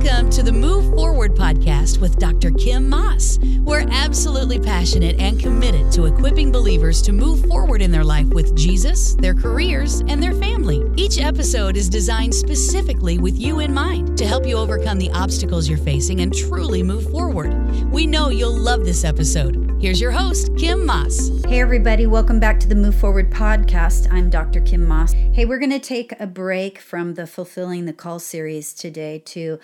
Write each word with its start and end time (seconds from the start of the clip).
Welcome 0.00 0.30
to 0.30 0.44
the 0.44 0.52
Move 0.52 0.94
Forward 0.94 1.34
podcast 1.34 1.98
with 1.98 2.20
Dr. 2.20 2.52
Kim 2.52 2.88
Moss. 2.88 3.40
We're 3.64 3.84
absolutely 3.90 4.60
passionate 4.60 5.18
and 5.18 5.40
committed 5.40 5.90
to 5.90 6.04
equipping 6.04 6.52
believers 6.52 7.02
to 7.02 7.12
move 7.12 7.44
forward 7.46 7.82
in 7.82 7.90
their 7.90 8.04
life 8.04 8.28
with 8.28 8.54
Jesus, 8.54 9.16
their 9.16 9.34
careers, 9.34 10.02
and 10.02 10.22
their 10.22 10.34
family. 10.34 10.88
Each 10.94 11.18
episode 11.18 11.76
is 11.76 11.88
designed 11.88 12.32
specifically 12.32 13.18
with 13.18 13.36
you 13.36 13.58
in 13.58 13.74
mind 13.74 14.16
to 14.18 14.24
help 14.24 14.46
you 14.46 14.56
overcome 14.56 15.00
the 15.00 15.10
obstacles 15.10 15.68
you're 15.68 15.78
facing 15.78 16.20
and 16.20 16.32
truly 16.32 16.84
move 16.84 17.10
forward. 17.10 17.52
We 17.90 18.06
know 18.06 18.28
you'll 18.28 18.56
love 18.56 18.84
this 18.84 19.04
episode. 19.04 19.78
Here's 19.80 20.00
your 20.00 20.12
host, 20.12 20.56
Kim 20.56 20.86
Moss. 20.86 21.28
Hey, 21.44 21.60
everybody, 21.60 22.06
welcome 22.06 22.38
back 22.38 22.60
to 22.60 22.68
the 22.68 22.76
Move 22.76 22.94
Forward 22.94 23.32
podcast. 23.32 24.12
I'm 24.12 24.30
Dr. 24.30 24.60
Kim 24.60 24.86
Moss. 24.86 25.12
Hey, 25.12 25.44
we're 25.44 25.58
going 25.58 25.72
to 25.72 25.80
take 25.80 26.12
a 26.20 26.26
break 26.28 26.78
from 26.78 27.14
the 27.14 27.26
Fulfilling 27.26 27.86
the 27.86 27.92
Call 27.92 28.20
series 28.20 28.72
today 28.72 29.20
to 29.26 29.58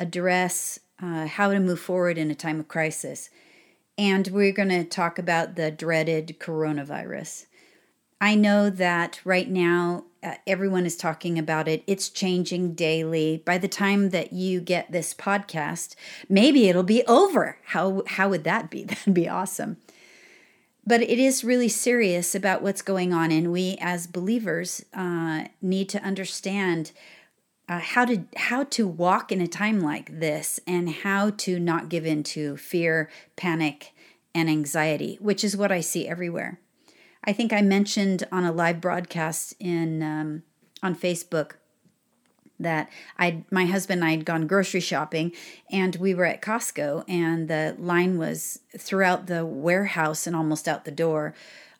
address 0.00 0.78
uh, 1.02 1.26
how 1.26 1.52
to 1.52 1.60
move 1.60 1.80
forward 1.80 2.18
in 2.18 2.30
a 2.30 2.34
time 2.34 2.60
of 2.60 2.68
crisis. 2.68 3.30
And 3.96 4.28
we're 4.28 4.52
going 4.52 4.68
to 4.68 4.84
talk 4.84 5.18
about 5.18 5.56
the 5.56 5.70
dreaded 5.70 6.36
coronavirus. 6.38 7.46
I 8.20 8.34
know 8.34 8.70
that 8.70 9.20
right 9.24 9.48
now 9.48 10.04
uh, 10.22 10.34
everyone 10.46 10.86
is 10.86 10.96
talking 10.96 11.38
about 11.38 11.68
it. 11.68 11.84
It's 11.86 12.08
changing 12.08 12.74
daily. 12.74 13.42
By 13.44 13.58
the 13.58 13.68
time 13.68 14.10
that 14.10 14.32
you 14.32 14.60
get 14.60 14.90
this 14.90 15.14
podcast, 15.14 15.94
maybe 16.28 16.68
it'll 16.68 16.82
be 16.82 17.04
over. 17.06 17.58
How 17.66 18.02
how 18.06 18.28
would 18.28 18.44
that 18.44 18.70
be? 18.70 18.84
That'd 18.84 19.14
be 19.14 19.28
awesome. 19.28 19.76
But 20.84 21.02
it 21.02 21.18
is 21.18 21.44
really 21.44 21.68
serious 21.68 22.34
about 22.34 22.62
what's 22.62 22.82
going 22.82 23.12
on, 23.12 23.30
and 23.30 23.52
we 23.52 23.76
as 23.80 24.06
believers 24.06 24.84
uh, 24.94 25.44
need 25.60 25.88
to 25.90 26.02
understand 26.02 26.92
uh, 27.68 27.78
how 27.78 28.04
to 28.04 28.24
how 28.36 28.64
to 28.64 28.86
walk 28.86 29.30
in 29.30 29.40
a 29.40 29.46
time 29.46 29.80
like 29.80 30.20
this, 30.20 30.58
and 30.66 30.88
how 30.88 31.30
to 31.30 31.58
not 31.58 31.88
give 31.88 32.06
in 32.06 32.22
to 32.22 32.56
fear, 32.56 33.10
panic, 33.36 33.92
and 34.34 34.48
anxiety, 34.48 35.18
which 35.20 35.44
is 35.44 35.56
what 35.56 35.72
I 35.72 35.80
see 35.80 36.08
everywhere. 36.08 36.60
I 37.24 37.32
think 37.32 37.52
I 37.52 37.60
mentioned 37.62 38.26
on 38.32 38.44
a 38.44 38.52
live 38.52 38.80
broadcast 38.80 39.54
in 39.60 40.02
um, 40.02 40.42
on 40.82 40.94
Facebook 40.94 41.52
that 42.58 42.88
I 43.18 43.44
my 43.50 43.66
husband 43.66 44.00
and 44.00 44.08
I 44.08 44.12
had 44.12 44.24
gone 44.24 44.46
grocery 44.46 44.80
shopping 44.80 45.32
and 45.70 45.96
we 45.96 46.14
were 46.14 46.24
at 46.24 46.42
Costco 46.42 47.04
and 47.08 47.48
the 47.48 47.76
line 47.78 48.18
was 48.18 48.60
throughout 48.76 49.26
the 49.26 49.44
warehouse 49.44 50.26
and 50.26 50.34
almost 50.34 50.66
out 50.66 50.84
the 50.84 50.90
door 50.90 51.34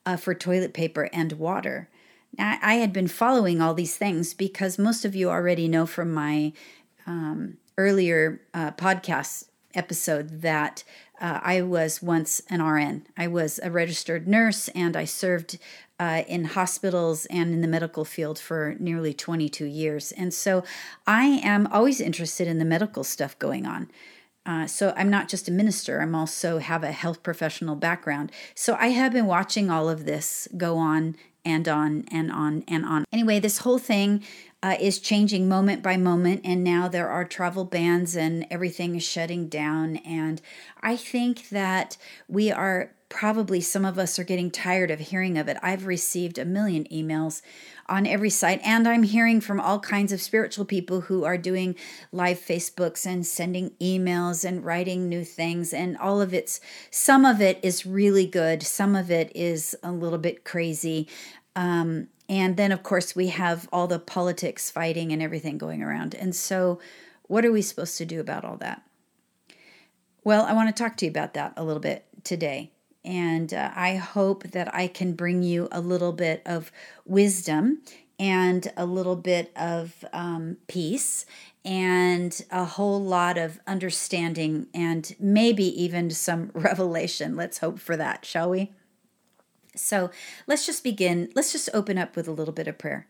uh, 0.07 0.17
for 0.17 0.35
toilet 0.35 0.73
paper 0.73 1.09
and 1.13 1.33
water. 1.33 1.89
I 2.39 2.75
had 2.75 2.93
been 2.93 3.09
following 3.09 3.61
all 3.61 3.75
these 3.75 3.97
things 3.97 4.33
because 4.33 4.79
most 4.79 5.05
of 5.05 5.17
you 5.17 5.29
already 5.29 5.67
know 5.67 5.87
from 5.87 6.13
my 6.13 6.53
um, 7.07 7.59
earlier 7.77 8.41
uh, 8.55 8.71
podcast 8.73 9.45
episode 9.75 10.43
that 10.43 10.85
uh, 11.21 11.41
I 11.43 11.63
was 11.63 12.03
once 12.03 12.41
an 12.49 12.63
RN. 12.63 13.07
I 13.17 13.27
was 13.27 13.59
a 13.63 13.71
registered 13.71 14.29
nurse 14.29 14.69
and 14.69 14.97
I 14.97 15.05
served 15.05 15.59
uh, 15.99 16.23
in 16.29 16.45
hospitals 16.45 17.27
and 17.27 17.53
in 17.53 17.61
the 17.61 17.69
medical 17.69 18.05
field 18.05 18.39
for 18.39 18.77
nearly 18.79 19.13
22 19.13 19.65
years. 19.65 20.13
And 20.13 20.33
so 20.33 20.63
I 21.07 21.41
am 21.43 21.67
always 21.69 22.01
interested 22.01 22.47
in 22.47 22.59
the 22.59 22.65
medical 22.65 23.03
stuff 23.03 23.39
going 23.39 23.67
on. 23.67 23.91
Uh, 24.47 24.67
so 24.67 24.95
I'm 24.97 25.11
not 25.11 25.29
just 25.29 25.49
a 25.49 25.53
minister, 25.53 26.01
I'm 26.01 26.15
also 26.15 26.57
have 26.59 26.83
a 26.83 26.93
health 26.93 27.23
professional 27.23 27.77
background. 27.77 28.33
So 28.55 28.77
I 28.81 28.89
have 28.89 29.13
been 29.13 29.27
watching 29.27 29.71
all 29.71 29.91
of 29.91 30.07
this 30.07 30.49
go 30.57 30.79
on 30.79 31.17
and 31.45 31.69
on 31.69 32.05
and 32.11 32.31
on 32.31 32.65
and 32.69 32.85
on. 32.85 33.05
Anyway, 33.13 33.39
this 33.41 33.59
whole 33.59 33.79
thing 33.79 34.23
uh, 34.63 34.77
is 34.81 34.99
changing 34.99 35.49
moment 35.49 35.83
by 35.83 35.97
moment, 35.97 36.41
and 36.45 36.65
now 36.65 36.89
there 36.89 37.09
are 37.09 37.25
travel 37.25 37.65
bans 37.65 38.17
and 38.17 38.47
everything 38.51 38.95
is 38.97 39.03
shutting 39.03 39.49
down. 39.49 39.97
And 39.99 40.43
I 40.83 40.97
think 40.97 41.49
that 41.51 41.97
we 42.29 42.51
are 42.51 42.93
probably 43.09 43.61
some 43.61 43.85
of 43.85 43.99
us 43.99 44.19
are 44.19 44.25
getting 44.25 44.51
tired 44.51 44.91
of 44.91 44.99
hearing 44.99 45.39
of 45.39 45.49
it. 45.49 45.57
I've 45.63 45.87
received 45.87 46.39
a 46.39 46.45
million 46.45 46.85
emails 46.93 47.41
on 47.89 48.07
every 48.07 48.31
site, 48.31 48.61
and 48.65 48.87
I'm 48.87 49.03
hearing 49.03 49.41
from 49.41 49.61
all 49.61 49.81
kinds 49.81 50.13
of 50.13 50.21
spiritual 50.21 50.65
people 50.65 51.03
who 51.03 51.25
are 51.25 51.39
doing 51.39 51.75
live 52.13 52.39
Facebooks 52.39 53.07
and 53.07 53.27
sending 53.27 53.71
emails 53.81 54.45
and 54.45 54.65
writing 54.65 55.09
new 55.09 55.25
things. 55.25 55.73
And 55.73 55.97
all 55.99 56.21
of 56.21 56.35
it's 56.35 56.61
some 56.91 57.25
of 57.25 57.41
it 57.41 57.59
is 57.63 57.87
really 57.87 58.27
good, 58.27 58.63
some 58.63 58.95
of 58.95 59.11
it 59.11 59.33
is 59.35 59.77
a 59.83 59.93
little 59.93 60.19
bit 60.19 60.45
crazy. 60.45 61.09
Um, 61.57 62.09
and 62.29 62.57
then, 62.57 62.73
of 62.73 62.83
course, 62.83 63.17
we 63.17 63.29
have 63.29 63.69
all 63.73 63.87
the 63.87 63.99
politics 63.99 64.71
fighting 64.71 65.13
and 65.13 65.23
everything 65.23 65.57
going 65.57 65.83
around. 65.83 66.15
And 66.15 66.37
so, 66.37 66.79
what 67.23 67.45
are 67.45 67.53
we 67.53 67.63
supposed 67.63 67.97
to 67.99 68.05
do 68.05 68.21
about 68.21 68.45
all 68.45 68.57
that? 68.59 68.83
Well, 70.25 70.45
I 70.45 70.53
want 70.53 70.75
to 70.75 70.83
talk 70.83 70.97
to 70.99 71.07
you 71.07 71.11
about 71.11 71.35
that 71.35 71.55
a 71.57 71.65
little 71.65 71.81
bit 71.81 72.05
today. 72.23 72.71
And 73.05 73.55
uh, 73.55 73.71
I 73.75 73.97
hope 73.97 74.45
that 74.49 74.75
I 74.75 74.89
can 74.89 75.13
bring 75.13 75.43
you 75.43 75.69
a 75.73 75.81
little 75.81 76.13
bit 76.13 76.43
of 76.45 76.71
wisdom 77.05 77.83
and 78.19 78.73
a 78.77 78.85
little 78.85 79.17
bit 79.17 79.53
of 79.57 80.05
um, 80.13 80.57
peace 80.67 81.25
and 81.65 82.43
a 82.51 82.65
whole 82.65 83.03
lot 83.03 83.39
of 83.39 83.61
understanding 83.67 84.67
and 84.75 85.15
maybe 85.21 85.65
even 85.83 86.11
some 86.11 86.51
revelation. 86.55 87.37
Let's 87.37 87.59
hope 87.59 87.79
for 87.79 87.97
that, 87.97 88.25
shall 88.25 88.51
we? 88.51 88.73
So 89.77 90.11
let's 90.47 90.67
just 90.67 90.83
begin. 90.83 91.31
Let's 91.35 91.53
just 91.53 91.69
open 91.73 91.99
up 91.99 92.17
with 92.17 92.27
a 92.27 92.33
little 92.33 92.55
bit 92.55 92.67
of 92.69 92.79
prayer. 92.79 93.07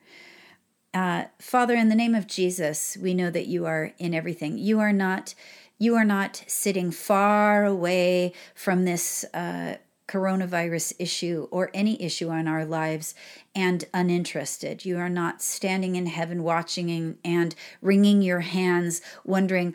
Uh, 0.93 1.25
Father, 1.39 1.75
in 1.75 1.89
the 1.89 1.95
name 1.95 2.15
of 2.15 2.27
Jesus, 2.27 2.97
we 3.01 3.15
know 3.15 3.31
that 3.31 3.47
you 3.47 3.67
are 3.67 3.93
in 3.99 4.15
everything. 4.15 4.59
You 4.59 4.81
are 4.81 4.93
not. 4.93 5.35
You 5.79 5.95
are 5.95 6.05
not 6.05 6.43
sitting 6.47 6.91
far 6.91 7.65
away 7.65 8.33
from 8.55 8.85
this 8.85 9.25
uh, 9.33 9.77
coronavirus 10.09 10.95
issue 10.99 11.47
or 11.51 11.71
any 11.75 12.03
issue 12.03 12.31
in 12.33 12.49
our 12.49 12.65
lives 12.65 13.15
and 13.55 13.85
uninterested. 13.93 14.85
You 14.85 14.99
are 14.99 15.11
not 15.11 15.43
standing 15.43 15.97
in 15.97 16.07
heaven 16.07 16.43
watching 16.43 17.19
and 17.25 17.55
wringing 17.83 18.23
your 18.23 18.41
hands, 18.41 19.03
wondering, 19.25 19.75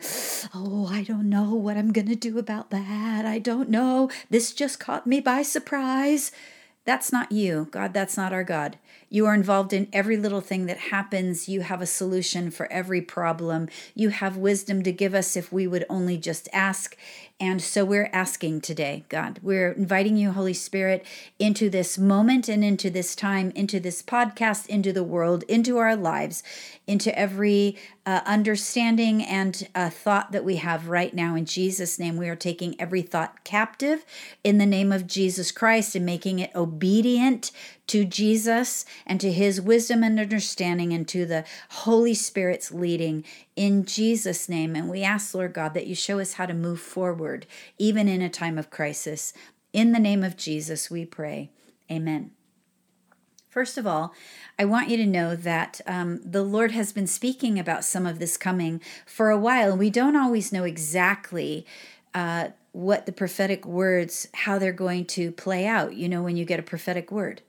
oh, 0.52 0.88
I 0.90 1.04
don't 1.04 1.30
know 1.30 1.54
what 1.54 1.76
I'm 1.76 1.92
going 1.92 2.08
to 2.08 2.16
do 2.16 2.38
about 2.38 2.70
that. 2.70 3.24
I 3.24 3.38
don't 3.38 3.68
know. 3.70 4.10
This 4.28 4.52
just 4.52 4.80
caught 4.80 5.06
me 5.06 5.20
by 5.20 5.42
surprise. 5.42 6.32
That's 6.84 7.12
not 7.12 7.32
you, 7.32 7.68
God. 7.70 7.94
That's 7.94 8.16
not 8.16 8.32
our 8.32 8.44
God. 8.44 8.76
You 9.08 9.26
are 9.26 9.34
involved 9.34 9.72
in 9.72 9.88
every 9.92 10.16
little 10.16 10.40
thing 10.40 10.66
that 10.66 10.78
happens. 10.78 11.48
You 11.48 11.60
have 11.62 11.80
a 11.80 11.86
solution 11.86 12.50
for 12.50 12.70
every 12.72 13.00
problem. 13.00 13.68
You 13.94 14.08
have 14.10 14.36
wisdom 14.36 14.82
to 14.82 14.92
give 14.92 15.14
us 15.14 15.36
if 15.36 15.52
we 15.52 15.66
would 15.66 15.84
only 15.88 16.18
just 16.18 16.48
ask. 16.52 16.96
And 17.40 17.60
so 17.60 17.84
we're 17.84 18.10
asking 18.12 18.60
today, 18.60 19.04
God. 19.08 19.40
We're 19.42 19.72
inviting 19.72 20.16
you, 20.16 20.30
Holy 20.30 20.54
Spirit, 20.54 21.04
into 21.38 21.68
this 21.68 21.98
moment 21.98 22.48
and 22.48 22.64
into 22.64 22.90
this 22.90 23.16
time, 23.16 23.50
into 23.56 23.80
this 23.80 24.02
podcast, 24.02 24.66
into 24.68 24.92
the 24.92 25.02
world, 25.02 25.42
into 25.48 25.78
our 25.78 25.96
lives, 25.96 26.44
into 26.86 27.16
every 27.18 27.76
uh, 28.06 28.20
understanding 28.24 29.22
and 29.22 29.66
uh, 29.74 29.90
thought 29.90 30.30
that 30.30 30.44
we 30.44 30.56
have 30.56 30.88
right 30.88 31.12
now. 31.12 31.34
In 31.34 31.44
Jesus' 31.44 31.98
name, 31.98 32.16
we 32.16 32.28
are 32.28 32.36
taking 32.36 32.80
every 32.80 33.02
thought 33.02 33.42
captive 33.42 34.04
in 34.44 34.58
the 34.58 34.66
name 34.66 34.92
of 34.92 35.06
Jesus 35.06 35.50
Christ 35.50 35.96
and 35.96 36.06
making 36.06 36.38
it 36.38 36.54
obedient 36.54 37.50
to 37.88 38.04
Jesus 38.04 38.84
and 39.06 39.20
to 39.20 39.32
his 39.32 39.60
wisdom 39.60 40.02
and 40.02 40.18
understanding 40.18 40.92
and 40.92 41.06
to 41.08 41.26
the 41.26 41.44
Holy 41.70 42.14
Spirit's 42.14 42.72
leading 42.72 43.24
in 43.56 43.84
Jesus' 43.84 44.48
name. 44.48 44.74
And 44.74 44.88
we 44.88 45.02
ask, 45.02 45.34
Lord 45.34 45.52
God, 45.52 45.74
that 45.74 45.86
you 45.86 45.94
show 45.94 46.18
us 46.20 46.34
how 46.34 46.46
to 46.46 46.54
move 46.54 46.80
forward, 46.80 47.46
even 47.78 48.08
in 48.08 48.22
a 48.22 48.28
time 48.28 48.58
of 48.58 48.70
crisis. 48.70 49.32
In 49.72 49.92
the 49.92 49.98
name 49.98 50.22
of 50.22 50.36
Jesus, 50.36 50.90
we 50.90 51.04
pray. 51.04 51.50
Amen. 51.90 52.30
First 53.54 53.78
of 53.78 53.86
all, 53.86 54.12
I 54.58 54.64
want 54.64 54.88
you 54.88 54.96
to 54.96 55.06
know 55.06 55.36
that 55.36 55.80
um, 55.86 56.20
the 56.24 56.42
Lord 56.42 56.72
has 56.72 56.92
been 56.92 57.06
speaking 57.06 57.56
about 57.56 57.84
some 57.84 58.04
of 58.04 58.18
this 58.18 58.36
coming 58.36 58.80
for 59.06 59.30
a 59.30 59.38
while. 59.38 59.76
We 59.76 59.90
don't 59.90 60.16
always 60.16 60.52
know 60.52 60.64
exactly 60.64 61.64
uh, 62.14 62.48
what 62.72 63.06
the 63.06 63.12
prophetic 63.12 63.64
words, 63.64 64.26
how 64.34 64.58
they're 64.58 64.72
going 64.72 65.04
to 65.06 65.30
play 65.30 65.66
out, 65.66 65.94
you 65.94 66.08
know, 66.08 66.20
when 66.20 66.36
you 66.36 66.44
get 66.44 66.58
a 66.58 66.64
prophetic 66.64 67.12
word. 67.12 67.42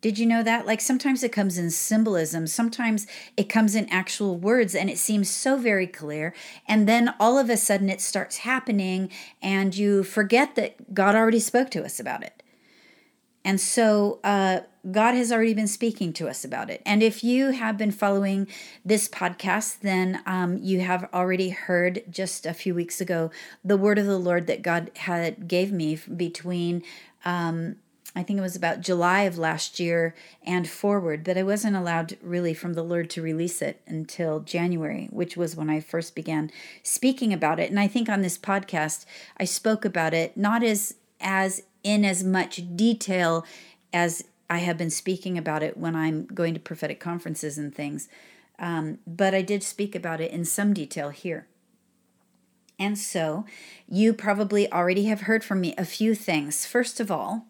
Did 0.00 0.18
you 0.18 0.26
know 0.26 0.44
that? 0.44 0.66
Like 0.66 0.80
sometimes 0.80 1.24
it 1.24 1.32
comes 1.32 1.58
in 1.58 1.70
symbolism, 1.70 2.46
sometimes 2.46 3.06
it 3.36 3.48
comes 3.48 3.74
in 3.74 3.88
actual 3.88 4.36
words, 4.36 4.74
and 4.74 4.88
it 4.88 4.98
seems 4.98 5.28
so 5.28 5.56
very 5.56 5.88
clear. 5.88 6.34
And 6.68 6.88
then 6.88 7.14
all 7.18 7.36
of 7.36 7.50
a 7.50 7.56
sudden 7.56 7.90
it 7.90 8.00
starts 8.00 8.38
happening, 8.38 9.10
and 9.42 9.76
you 9.76 10.04
forget 10.04 10.54
that 10.54 10.94
God 10.94 11.16
already 11.16 11.40
spoke 11.40 11.70
to 11.72 11.84
us 11.84 11.98
about 11.98 12.22
it. 12.22 12.42
And 13.44 13.60
so 13.60 14.20
uh, 14.22 14.60
God 14.90 15.14
has 15.14 15.32
already 15.32 15.54
been 15.54 15.68
speaking 15.68 16.12
to 16.14 16.28
us 16.28 16.44
about 16.44 16.70
it. 16.70 16.82
And 16.84 17.02
if 17.02 17.24
you 17.24 17.52
have 17.52 17.78
been 17.78 17.90
following 17.90 18.46
this 18.84 19.08
podcast, 19.08 19.80
then 19.80 20.20
um, 20.26 20.58
you 20.58 20.80
have 20.80 21.08
already 21.14 21.50
heard 21.50 22.02
just 22.10 22.46
a 22.46 22.52
few 22.52 22.74
weeks 22.74 23.00
ago 23.00 23.30
the 23.64 23.76
word 23.76 23.98
of 23.98 24.06
the 24.06 24.18
Lord 24.18 24.46
that 24.48 24.62
God 24.62 24.90
had 24.96 25.48
gave 25.48 25.72
me 25.72 25.98
between 26.14 26.82
um, 27.24 27.76
I 28.16 28.22
think 28.22 28.38
it 28.38 28.42
was 28.42 28.56
about 28.56 28.80
July 28.80 29.22
of 29.22 29.38
last 29.38 29.78
year 29.78 30.14
and 30.42 30.68
forward, 30.68 31.22
but 31.22 31.36
I 31.36 31.42
wasn't 31.42 31.76
allowed 31.76 32.16
really 32.22 32.54
from 32.54 32.72
the 32.72 32.82
Lord 32.82 33.10
to 33.10 33.22
release 33.22 33.60
it 33.62 33.80
until 33.86 34.40
January, 34.40 35.08
which 35.12 35.36
was 35.36 35.54
when 35.54 35.68
I 35.70 35.80
first 35.80 36.14
began 36.14 36.50
speaking 36.82 37.32
about 37.32 37.60
it. 37.60 37.70
And 37.70 37.78
I 37.78 37.86
think 37.86 38.08
on 38.08 38.22
this 38.22 38.38
podcast, 38.38 39.04
I 39.36 39.44
spoke 39.44 39.84
about 39.84 40.14
it 40.14 40.36
not 40.36 40.62
as 40.62 40.94
as 41.20 41.62
in 41.82 42.04
as 42.04 42.22
much 42.24 42.62
detail 42.76 43.44
as 43.92 44.24
I 44.50 44.58
have 44.58 44.78
been 44.78 44.90
speaking 44.90 45.36
about 45.36 45.62
it 45.62 45.76
when 45.76 45.94
I'm 45.94 46.26
going 46.26 46.54
to 46.54 46.60
prophetic 46.60 47.00
conferences 47.00 47.58
and 47.58 47.74
things. 47.74 48.08
Um, 48.58 48.98
but 49.06 49.34
I 49.34 49.42
did 49.42 49.62
speak 49.62 49.94
about 49.94 50.20
it 50.20 50.32
in 50.32 50.44
some 50.44 50.72
detail 50.72 51.10
here. 51.10 51.46
And 52.78 52.96
so 52.96 53.44
you 53.88 54.12
probably 54.14 54.70
already 54.72 55.04
have 55.04 55.22
heard 55.22 55.44
from 55.44 55.60
me 55.60 55.74
a 55.76 55.84
few 55.84 56.14
things. 56.14 56.64
First 56.64 57.00
of 57.00 57.10
all, 57.10 57.46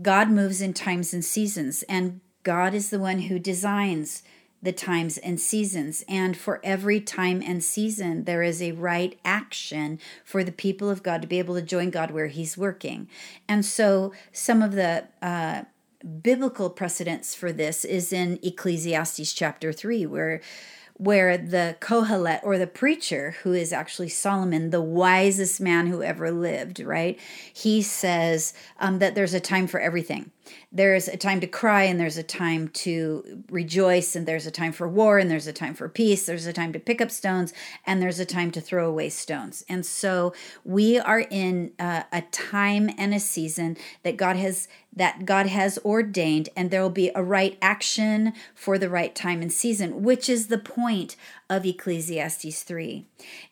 God 0.00 0.28
moves 0.30 0.60
in 0.60 0.74
times 0.74 1.14
and 1.14 1.24
seasons, 1.24 1.82
and 1.88 2.20
God 2.42 2.74
is 2.74 2.90
the 2.90 2.98
one 3.00 3.20
who 3.20 3.38
designs 3.38 4.22
the 4.62 4.72
times 4.72 5.18
and 5.18 5.40
seasons. 5.40 6.04
And 6.08 6.36
for 6.36 6.60
every 6.64 7.00
time 7.00 7.42
and 7.44 7.62
season, 7.62 8.24
there 8.24 8.42
is 8.42 8.62
a 8.62 8.72
right 8.72 9.18
action 9.24 9.98
for 10.24 10.42
the 10.42 10.52
people 10.52 10.90
of 10.90 11.02
God 11.02 11.22
to 11.22 11.28
be 11.28 11.38
able 11.38 11.54
to 11.54 11.62
join 11.62 11.90
God 11.90 12.10
where 12.10 12.26
He's 12.26 12.56
working. 12.56 13.08
And 13.48 13.64
so 13.64 14.12
some 14.32 14.62
of 14.62 14.72
the 14.72 15.08
uh, 15.22 15.62
biblical 16.22 16.70
precedents 16.70 17.34
for 17.34 17.52
this 17.52 17.84
is 17.84 18.12
in 18.12 18.38
Ecclesiastes 18.42 19.32
chapter 19.32 19.72
3, 19.72 20.06
where 20.06 20.40
where 20.98 21.36
the 21.36 21.76
Kohelet 21.80 22.40
or 22.42 22.56
the 22.56 22.66
preacher, 22.66 23.36
who 23.42 23.52
is 23.52 23.72
actually 23.72 24.08
Solomon, 24.08 24.70
the 24.70 24.80
wisest 24.80 25.60
man 25.60 25.88
who 25.88 26.02
ever 26.02 26.30
lived, 26.30 26.80
right? 26.80 27.18
He 27.52 27.82
says 27.82 28.54
um, 28.80 28.98
that 29.00 29.14
there's 29.14 29.34
a 29.34 29.40
time 29.40 29.66
for 29.66 29.78
everything. 29.78 30.30
There's 30.72 31.08
a 31.08 31.16
time 31.16 31.40
to 31.40 31.46
cry 31.46 31.84
and 31.84 31.98
there's 31.98 32.16
a 32.16 32.22
time 32.22 32.68
to 32.68 33.42
rejoice 33.50 34.14
and 34.14 34.26
there's 34.26 34.46
a 34.46 34.50
time 34.50 34.72
for 34.72 34.88
war 34.88 35.18
and 35.18 35.30
there's 35.30 35.46
a 35.46 35.52
time 35.52 35.74
for 35.74 35.88
peace. 35.88 36.24
There's 36.26 36.46
a 36.46 36.52
time 36.52 36.72
to 36.72 36.78
pick 36.78 37.00
up 37.00 37.10
stones 37.10 37.52
and 37.84 38.00
there's 38.00 38.20
a 38.20 38.26
time 38.26 38.50
to 38.52 38.60
throw 38.60 38.88
away 38.88 39.08
stones. 39.08 39.64
And 39.68 39.84
so 39.84 40.32
we 40.64 40.98
are 40.98 41.20
in 41.20 41.72
uh, 41.78 42.04
a 42.12 42.22
time 42.22 42.90
and 42.96 43.12
a 43.12 43.20
season 43.20 43.76
that 44.02 44.16
god 44.16 44.36
has 44.36 44.68
that 44.96 45.24
god 45.24 45.46
has 45.46 45.78
ordained 45.84 46.48
and 46.56 46.70
there 46.70 46.82
will 46.82 46.90
be 46.90 47.10
a 47.14 47.22
right 47.22 47.56
action 47.62 48.32
for 48.54 48.78
the 48.78 48.88
right 48.88 49.14
time 49.14 49.42
and 49.42 49.52
season 49.52 50.02
which 50.02 50.28
is 50.28 50.48
the 50.48 50.58
point 50.58 51.16
of 51.48 51.64
Ecclesiastes 51.64 52.62
3. 52.64 53.06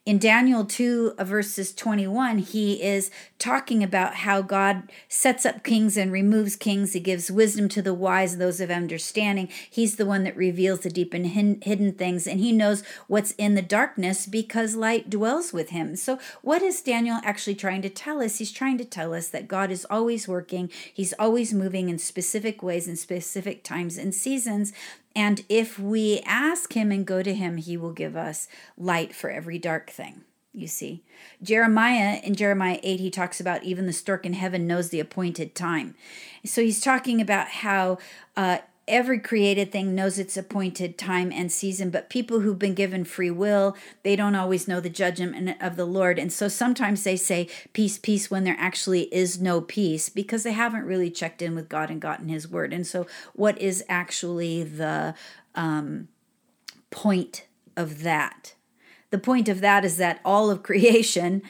In 0.04 0.18
Daniel 0.18 0.64
2, 0.64 1.14
uh, 1.16 1.24
verses 1.24 1.72
21, 1.72 2.38
he 2.38 2.82
is 2.82 3.10
talking 3.38 3.84
about 3.84 4.16
how 4.16 4.42
God 4.42 4.90
sets 5.08 5.46
up 5.46 5.62
kings 5.62 5.96
and 5.96 6.10
removes 6.10 6.56
kings. 6.56 6.92
He 6.92 7.00
gives 7.00 7.30
wisdom 7.30 7.68
to 7.68 7.82
the 7.82 7.94
wise 7.94 8.38
those 8.38 8.60
of 8.60 8.70
understanding. 8.70 9.48
He's 9.70 9.94
the 9.94 10.06
one 10.06 10.24
that 10.24 10.36
reveals 10.36 10.80
the 10.80 10.90
deep 10.90 11.14
and 11.14 11.26
hidden 11.26 11.92
things, 11.92 12.26
and 12.26 12.40
he 12.40 12.50
knows 12.50 12.82
what's 13.06 13.30
in 13.32 13.54
the 13.54 13.62
darkness 13.62 14.26
because 14.26 14.74
light 14.74 15.08
dwells 15.08 15.52
with 15.52 15.70
him. 15.70 15.94
So, 15.94 16.18
what 16.42 16.62
is 16.62 16.82
Daniel 16.82 17.20
actually 17.22 17.54
trying 17.54 17.82
to 17.82 17.90
tell 17.90 18.20
us? 18.20 18.38
He's 18.38 18.52
trying 18.52 18.78
to 18.78 18.84
tell 18.84 19.14
us 19.14 19.28
that 19.28 19.46
God 19.46 19.70
is 19.70 19.86
always 19.88 20.26
working, 20.26 20.68
he's 20.92 21.14
always 21.18 21.54
moving 21.54 21.88
in 21.88 21.98
specific 21.98 22.60
ways 22.60 22.88
in 22.88 22.96
specific 22.96 23.62
times 23.62 23.96
and 23.96 24.12
seasons, 24.12 24.72
and 25.14 25.44
if 25.48 25.78
we 25.78 26.20
ask 26.26 26.72
him 26.72 26.90
and 26.90 27.06
go 27.06 27.22
to 27.22 27.34
him, 27.34 27.56
he 27.56 27.76
will 27.76 27.92
give 27.92 28.16
us 28.16 28.48
light 28.76 29.14
for 29.14 29.30
every 29.30 29.58
dark 29.58 29.90
thing. 29.90 30.22
You 30.52 30.68
see, 30.68 31.02
Jeremiah 31.42 32.20
in 32.22 32.36
Jeremiah 32.36 32.78
8, 32.82 33.00
he 33.00 33.10
talks 33.10 33.40
about 33.40 33.64
even 33.64 33.86
the 33.86 33.92
stork 33.92 34.24
in 34.24 34.34
heaven 34.34 34.68
knows 34.68 34.90
the 34.90 35.00
appointed 35.00 35.54
time. 35.54 35.96
So 36.44 36.62
he's 36.62 36.80
talking 36.80 37.20
about 37.20 37.48
how 37.48 37.98
uh, 38.36 38.58
every 38.86 39.18
created 39.18 39.72
thing 39.72 39.94
knows 39.94 40.18
its 40.18 40.36
appointed 40.36 40.98
time 40.98 41.32
and 41.32 41.50
season 41.50 41.88
but 41.90 42.10
people 42.10 42.40
who've 42.40 42.58
been 42.58 42.74
given 42.74 43.04
free 43.04 43.30
will 43.30 43.76
they 44.02 44.14
don't 44.14 44.34
always 44.34 44.68
know 44.68 44.80
the 44.80 44.90
judgment 44.90 45.56
of 45.60 45.76
the 45.76 45.86
lord. 45.86 46.18
And 46.18 46.32
so 46.32 46.48
sometimes 46.48 47.04
they 47.04 47.16
say 47.16 47.48
peace 47.72 47.98
peace 47.98 48.30
when 48.30 48.44
there 48.44 48.56
actually 48.58 49.02
is 49.14 49.40
no 49.40 49.60
peace 49.60 50.08
because 50.08 50.42
they 50.42 50.52
haven't 50.52 50.84
really 50.84 51.10
checked 51.10 51.40
in 51.40 51.54
with 51.54 51.68
god 51.68 51.90
and 51.90 52.00
gotten 52.00 52.28
his 52.28 52.48
word. 52.48 52.72
And 52.72 52.86
so 52.86 53.06
what 53.34 53.60
is 53.60 53.84
actually 53.88 54.62
the 54.62 55.14
um, 55.54 56.08
point 56.90 57.46
of 57.76 58.02
that? 58.02 58.54
The 59.10 59.18
point 59.18 59.48
of 59.48 59.60
that 59.60 59.84
is 59.84 59.96
that 59.98 60.20
all 60.24 60.50
of 60.50 60.62
creation 60.62 61.42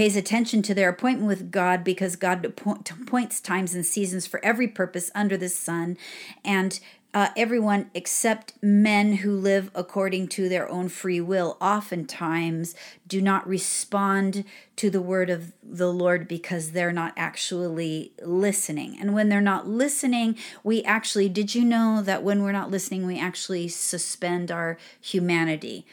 pays 0.00 0.16
attention 0.16 0.62
to 0.62 0.72
their 0.72 0.88
appointment 0.88 1.28
with 1.28 1.50
God 1.50 1.84
because 1.84 2.16
God 2.16 2.42
appoints 2.46 3.38
times 3.38 3.74
and 3.74 3.84
seasons 3.84 4.26
for 4.26 4.42
every 4.42 4.66
purpose 4.66 5.10
under 5.14 5.36
the 5.36 5.50
sun. 5.50 5.98
And 6.42 6.80
uh, 7.12 7.28
everyone 7.36 7.90
except 7.92 8.54
men 8.62 9.16
who 9.16 9.36
live 9.36 9.70
according 9.74 10.28
to 10.28 10.48
their 10.48 10.66
own 10.70 10.88
free 10.88 11.20
will 11.20 11.58
oftentimes 11.60 12.74
do 13.06 13.20
not 13.20 13.46
respond 13.46 14.46
to 14.76 14.88
the 14.88 15.02
word 15.02 15.28
of 15.28 15.52
the 15.62 15.92
Lord 15.92 16.26
because 16.26 16.70
they're 16.70 16.92
not 16.92 17.12
actually 17.14 18.14
listening. 18.22 18.96
And 18.98 19.12
when 19.12 19.28
they're 19.28 19.42
not 19.42 19.68
listening, 19.68 20.38
we 20.64 20.82
actually, 20.84 21.28
did 21.28 21.54
you 21.54 21.62
know 21.62 22.00
that 22.00 22.22
when 22.22 22.42
we're 22.42 22.52
not 22.52 22.70
listening, 22.70 23.06
we 23.06 23.20
actually 23.20 23.68
suspend 23.68 24.50
our 24.50 24.78
humanity? 24.98 25.84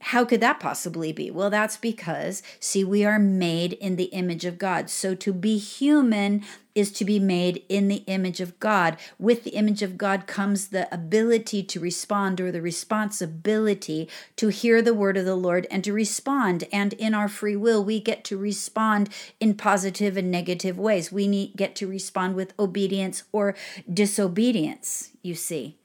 How 0.00 0.24
could 0.24 0.40
that 0.40 0.60
possibly 0.60 1.12
be? 1.12 1.30
Well, 1.30 1.50
that's 1.50 1.76
because, 1.76 2.42
see, 2.60 2.84
we 2.84 3.04
are 3.04 3.18
made 3.18 3.72
in 3.74 3.96
the 3.96 4.04
image 4.04 4.44
of 4.44 4.56
God. 4.56 4.88
So 4.90 5.16
to 5.16 5.32
be 5.32 5.58
human 5.58 6.44
is 6.72 6.92
to 6.92 7.04
be 7.04 7.18
made 7.18 7.64
in 7.68 7.88
the 7.88 8.04
image 8.06 8.40
of 8.40 8.58
God. 8.60 8.96
With 9.18 9.42
the 9.42 9.50
image 9.50 9.82
of 9.82 9.98
God 9.98 10.28
comes 10.28 10.68
the 10.68 10.92
ability 10.94 11.64
to 11.64 11.80
respond 11.80 12.40
or 12.40 12.52
the 12.52 12.62
responsibility 12.62 14.08
to 14.36 14.48
hear 14.48 14.80
the 14.80 14.94
word 14.94 15.16
of 15.16 15.24
the 15.24 15.34
Lord 15.34 15.66
and 15.68 15.82
to 15.82 15.92
respond. 15.92 16.62
And 16.72 16.92
in 16.92 17.12
our 17.12 17.28
free 17.28 17.56
will, 17.56 17.82
we 17.82 17.98
get 17.98 18.22
to 18.26 18.38
respond 18.38 19.08
in 19.40 19.54
positive 19.54 20.16
and 20.16 20.30
negative 20.30 20.78
ways. 20.78 21.10
We 21.10 21.26
need, 21.26 21.56
get 21.56 21.74
to 21.76 21.88
respond 21.88 22.36
with 22.36 22.54
obedience 22.56 23.24
or 23.32 23.56
disobedience, 23.92 25.10
you 25.22 25.34
see. 25.34 25.76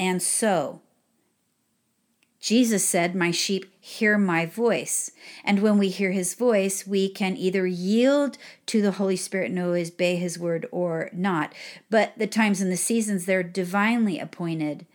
And 0.00 0.20
so, 0.20 0.80
Jesus 2.46 2.88
said, 2.88 3.16
My 3.16 3.32
sheep 3.32 3.66
hear 3.80 4.16
my 4.16 4.46
voice. 4.46 5.10
And 5.42 5.60
when 5.60 5.78
we 5.78 5.88
hear 5.88 6.12
his 6.12 6.34
voice, 6.34 6.86
we 6.86 7.08
can 7.08 7.36
either 7.36 7.66
yield 7.66 8.38
to 8.66 8.80
the 8.80 8.92
Holy 8.92 9.16
Spirit 9.16 9.50
and 9.50 9.58
obey 9.58 10.14
his 10.14 10.38
word 10.38 10.64
or 10.70 11.10
not. 11.12 11.52
But 11.90 12.12
the 12.16 12.28
times 12.28 12.60
and 12.60 12.70
the 12.70 12.76
seasons, 12.76 13.26
they're 13.26 13.42
divinely 13.42 14.20
appointed. 14.20 14.86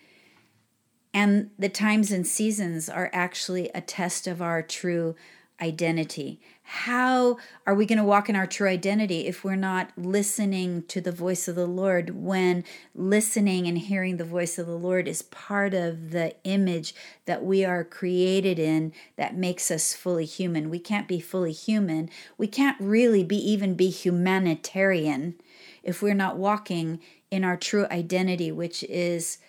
And 1.13 1.49
the 1.59 1.67
times 1.67 2.09
and 2.09 2.25
seasons 2.25 2.87
are 2.87 3.09
actually 3.11 3.69
a 3.75 3.81
test 3.81 4.27
of 4.27 4.41
our 4.41 4.61
true 4.61 5.17
identity. 5.61 6.39
How 6.73 7.37
are 7.67 7.75
we 7.75 7.85
going 7.85 7.97
to 7.97 8.03
walk 8.05 8.29
in 8.29 8.35
our 8.37 8.47
true 8.47 8.69
identity 8.69 9.27
if 9.27 9.43
we're 9.43 9.57
not 9.57 9.91
listening 9.97 10.83
to 10.83 11.01
the 11.01 11.11
voice 11.11 11.49
of 11.49 11.55
the 11.55 11.67
Lord? 11.67 12.11
When 12.11 12.63
listening 12.95 13.67
and 13.67 13.77
hearing 13.77 14.15
the 14.15 14.23
voice 14.23 14.57
of 14.57 14.67
the 14.67 14.77
Lord 14.77 15.05
is 15.05 15.21
part 15.21 15.73
of 15.73 16.11
the 16.11 16.33
image 16.45 16.95
that 17.25 17.43
we 17.43 17.65
are 17.65 17.83
created 17.83 18.57
in 18.57 18.93
that 19.17 19.35
makes 19.35 19.69
us 19.69 19.93
fully 19.93 20.23
human. 20.23 20.69
We 20.69 20.79
can't 20.79 21.09
be 21.09 21.19
fully 21.19 21.51
human. 21.51 22.09
We 22.37 22.47
can't 22.47 22.79
really 22.79 23.25
be 23.25 23.35
even 23.51 23.75
be 23.75 23.89
humanitarian 23.89 25.35
if 25.83 26.01
we're 26.01 26.13
not 26.13 26.37
walking 26.37 27.01
in 27.29 27.43
our 27.43 27.57
true 27.57 27.85
identity, 27.91 28.49
which 28.49 28.81
is 28.83 29.39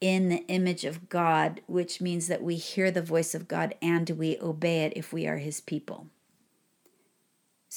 in 0.00 0.30
the 0.30 0.44
image 0.48 0.86
of 0.86 1.10
God, 1.10 1.60
which 1.66 2.00
means 2.00 2.28
that 2.28 2.42
we 2.42 2.56
hear 2.56 2.90
the 2.90 3.02
voice 3.02 3.34
of 3.34 3.46
God 3.46 3.74
and 3.82 4.08
we 4.08 4.38
obey 4.40 4.84
it 4.84 4.94
if 4.96 5.12
we 5.12 5.26
are 5.26 5.36
His 5.36 5.60
people. 5.60 6.08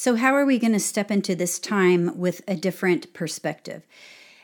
So, 0.01 0.15
how 0.15 0.33
are 0.33 0.45
we 0.45 0.59
going 0.59 0.71
to 0.71 0.79
step 0.79 1.11
into 1.11 1.35
this 1.35 1.59
time 1.59 2.17
with 2.17 2.41
a 2.47 2.55
different 2.55 3.11
perspective? 3.11 3.85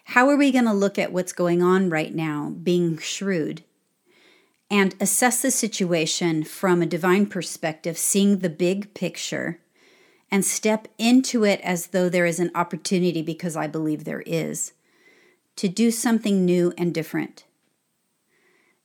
How 0.03 0.27
are 0.27 0.35
we 0.35 0.51
going 0.51 0.65
to 0.65 0.73
look 0.73 0.99
at 0.99 1.13
what's 1.13 1.31
going 1.31 1.63
on 1.63 1.89
right 1.89 2.13
now, 2.13 2.49
being 2.61 2.97
shrewd, 2.97 3.63
and 4.69 4.93
assess 4.99 5.41
the 5.41 5.51
situation 5.51 6.43
from 6.43 6.81
a 6.81 6.85
divine 6.85 7.27
perspective, 7.27 7.97
seeing 7.97 8.39
the 8.39 8.49
big 8.49 8.93
picture, 8.93 9.61
and 10.29 10.43
step 10.43 10.89
into 10.97 11.45
it 11.45 11.61
as 11.61 11.87
though 11.87 12.09
there 12.09 12.25
is 12.25 12.41
an 12.41 12.51
opportunity, 12.53 13.21
because 13.21 13.55
I 13.55 13.67
believe 13.67 14.03
there 14.03 14.23
is, 14.25 14.73
to 15.55 15.69
do 15.69 15.89
something 15.89 16.43
new 16.43 16.73
and 16.77 16.93
different? 16.93 17.45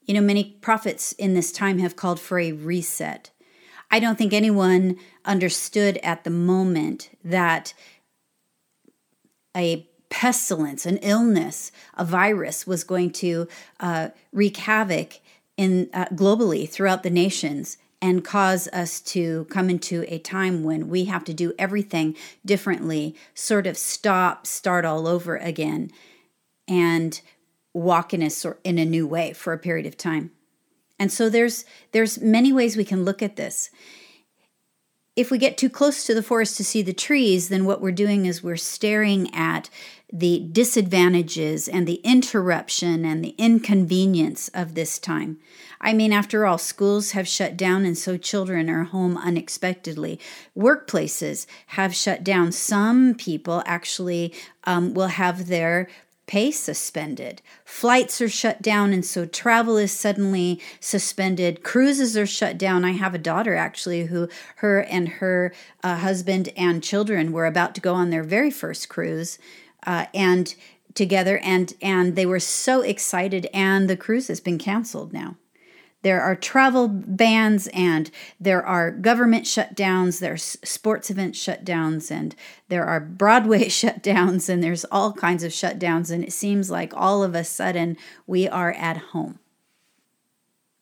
You 0.05 0.13
know, 0.13 0.21
many 0.21 0.55
prophets 0.61 1.11
in 1.11 1.33
this 1.33 1.51
time 1.51 1.79
have 1.79 1.97
called 1.97 2.21
for 2.21 2.39
a 2.39 2.53
reset. 2.53 3.29
I 3.91 3.99
don't 3.99 4.17
think 4.17 4.33
anyone 4.33 4.97
understood 5.25 5.97
at 5.97 6.23
the 6.23 6.29
moment 6.29 7.09
that 7.23 7.73
a 9.55 9.87
pestilence, 10.09 10.85
an 10.85 10.97
illness, 10.97 11.71
a 11.95 12.05
virus 12.05 12.65
was 12.65 12.83
going 12.83 13.11
to 13.11 13.47
uh, 13.79 14.09
wreak 14.31 14.57
havoc 14.57 15.19
in 15.57 15.89
uh, 15.93 16.05
globally 16.05 16.67
throughout 16.67 17.03
the 17.03 17.09
nations 17.09 17.77
and 18.01 18.25
cause 18.25 18.67
us 18.69 18.99
to 18.99 19.45
come 19.45 19.69
into 19.69 20.05
a 20.07 20.17
time 20.17 20.63
when 20.63 20.89
we 20.89 21.05
have 21.05 21.23
to 21.23 21.33
do 21.33 21.53
everything 21.59 22.15
differently, 22.45 23.15
sort 23.35 23.67
of 23.67 23.77
stop, 23.77 24.47
start 24.47 24.85
all 24.85 25.07
over 25.07 25.37
again, 25.37 25.91
and 26.67 27.21
walk 27.73 28.13
in 28.13 28.21
a 28.23 28.29
in 28.63 28.79
a 28.79 28.85
new 28.85 29.05
way 29.05 29.33
for 29.33 29.53
a 29.53 29.59
period 29.59 29.85
of 29.85 29.97
time. 29.97 30.31
And 31.01 31.11
so 31.11 31.31
there's 31.31 31.65
there's 31.93 32.21
many 32.21 32.53
ways 32.53 32.77
we 32.77 32.85
can 32.85 33.03
look 33.03 33.23
at 33.23 33.35
this. 33.35 33.71
If 35.15 35.31
we 35.31 35.39
get 35.39 35.57
too 35.57 35.69
close 35.69 36.05
to 36.05 36.13
the 36.13 36.21
forest 36.21 36.57
to 36.57 36.63
see 36.63 36.83
the 36.83 36.93
trees, 36.93 37.49
then 37.49 37.65
what 37.65 37.81
we're 37.81 37.91
doing 37.91 38.27
is 38.27 38.43
we're 38.43 38.55
staring 38.55 39.33
at 39.33 39.71
the 40.13 40.47
disadvantages 40.51 41.67
and 41.67 41.87
the 41.87 42.01
interruption 42.03 43.03
and 43.03 43.25
the 43.25 43.33
inconvenience 43.39 44.49
of 44.53 44.75
this 44.75 44.99
time. 44.99 45.39
I 45.81 45.93
mean, 45.93 46.13
after 46.13 46.45
all, 46.45 46.59
schools 46.59 47.11
have 47.11 47.27
shut 47.27 47.57
down 47.57 47.83
and 47.83 47.97
so 47.97 48.15
children 48.15 48.69
are 48.69 48.83
home 48.83 49.17
unexpectedly. 49.17 50.19
Workplaces 50.55 51.47
have 51.67 51.95
shut 51.95 52.23
down. 52.23 52.51
Some 52.51 53.15
people 53.15 53.63
actually 53.65 54.35
um, 54.65 54.93
will 54.93 55.07
have 55.07 55.47
their 55.47 55.89
pay 56.31 56.49
suspended. 56.49 57.41
Flights 57.65 58.21
are 58.21 58.29
shut 58.29 58.61
down, 58.61 58.93
and 58.93 59.05
so 59.05 59.25
travel 59.25 59.75
is 59.75 59.91
suddenly 59.91 60.61
suspended. 60.79 61.61
Cruises 61.61 62.15
are 62.15 62.25
shut 62.25 62.57
down. 62.57 62.85
I 62.85 62.91
have 62.91 63.13
a 63.13 63.17
daughter 63.17 63.53
actually 63.53 64.05
who, 64.05 64.29
her 64.55 64.79
and 64.83 65.09
her 65.09 65.53
uh, 65.83 65.97
husband 65.97 66.47
and 66.55 66.81
children 66.81 67.33
were 67.33 67.45
about 67.45 67.75
to 67.75 67.81
go 67.81 67.93
on 67.93 68.11
their 68.11 68.23
very 68.23 68.49
first 68.49 68.87
cruise 68.87 69.39
uh, 69.85 70.05
and 70.13 70.55
together 70.93 71.37
and 71.39 71.73
and 71.81 72.15
they 72.15 72.25
were 72.25 72.39
so 72.39 72.81
excited 72.81 73.47
and 73.53 73.89
the 73.89 73.95
cruise 73.97 74.27
has 74.27 74.41
been 74.41 74.57
canceled 74.57 75.13
now 75.13 75.37
there 76.03 76.21
are 76.21 76.35
travel 76.35 76.87
bans 76.87 77.67
and 77.67 78.09
there 78.39 78.65
are 78.65 78.89
government 78.89 79.45
shutdowns. 79.45 80.19
There's 80.19 80.57
sports 80.63 81.11
event 81.11 81.35
shutdowns 81.35 82.09
and 82.09 82.35
there 82.69 82.85
are 82.85 82.99
broadway 82.99 83.65
shutdowns 83.67 84.49
and 84.49 84.63
there's 84.63 84.85
all 84.85 85.13
kinds 85.13 85.43
of 85.43 85.51
shutdowns. 85.51 86.09
And 86.09 86.23
it 86.23 86.33
seems 86.33 86.71
like 86.71 86.93
all 86.95 87.23
of 87.23 87.35
a 87.35 87.43
sudden 87.43 87.97
we 88.25 88.47
are 88.47 88.71
at 88.73 88.97
home. 88.97 89.39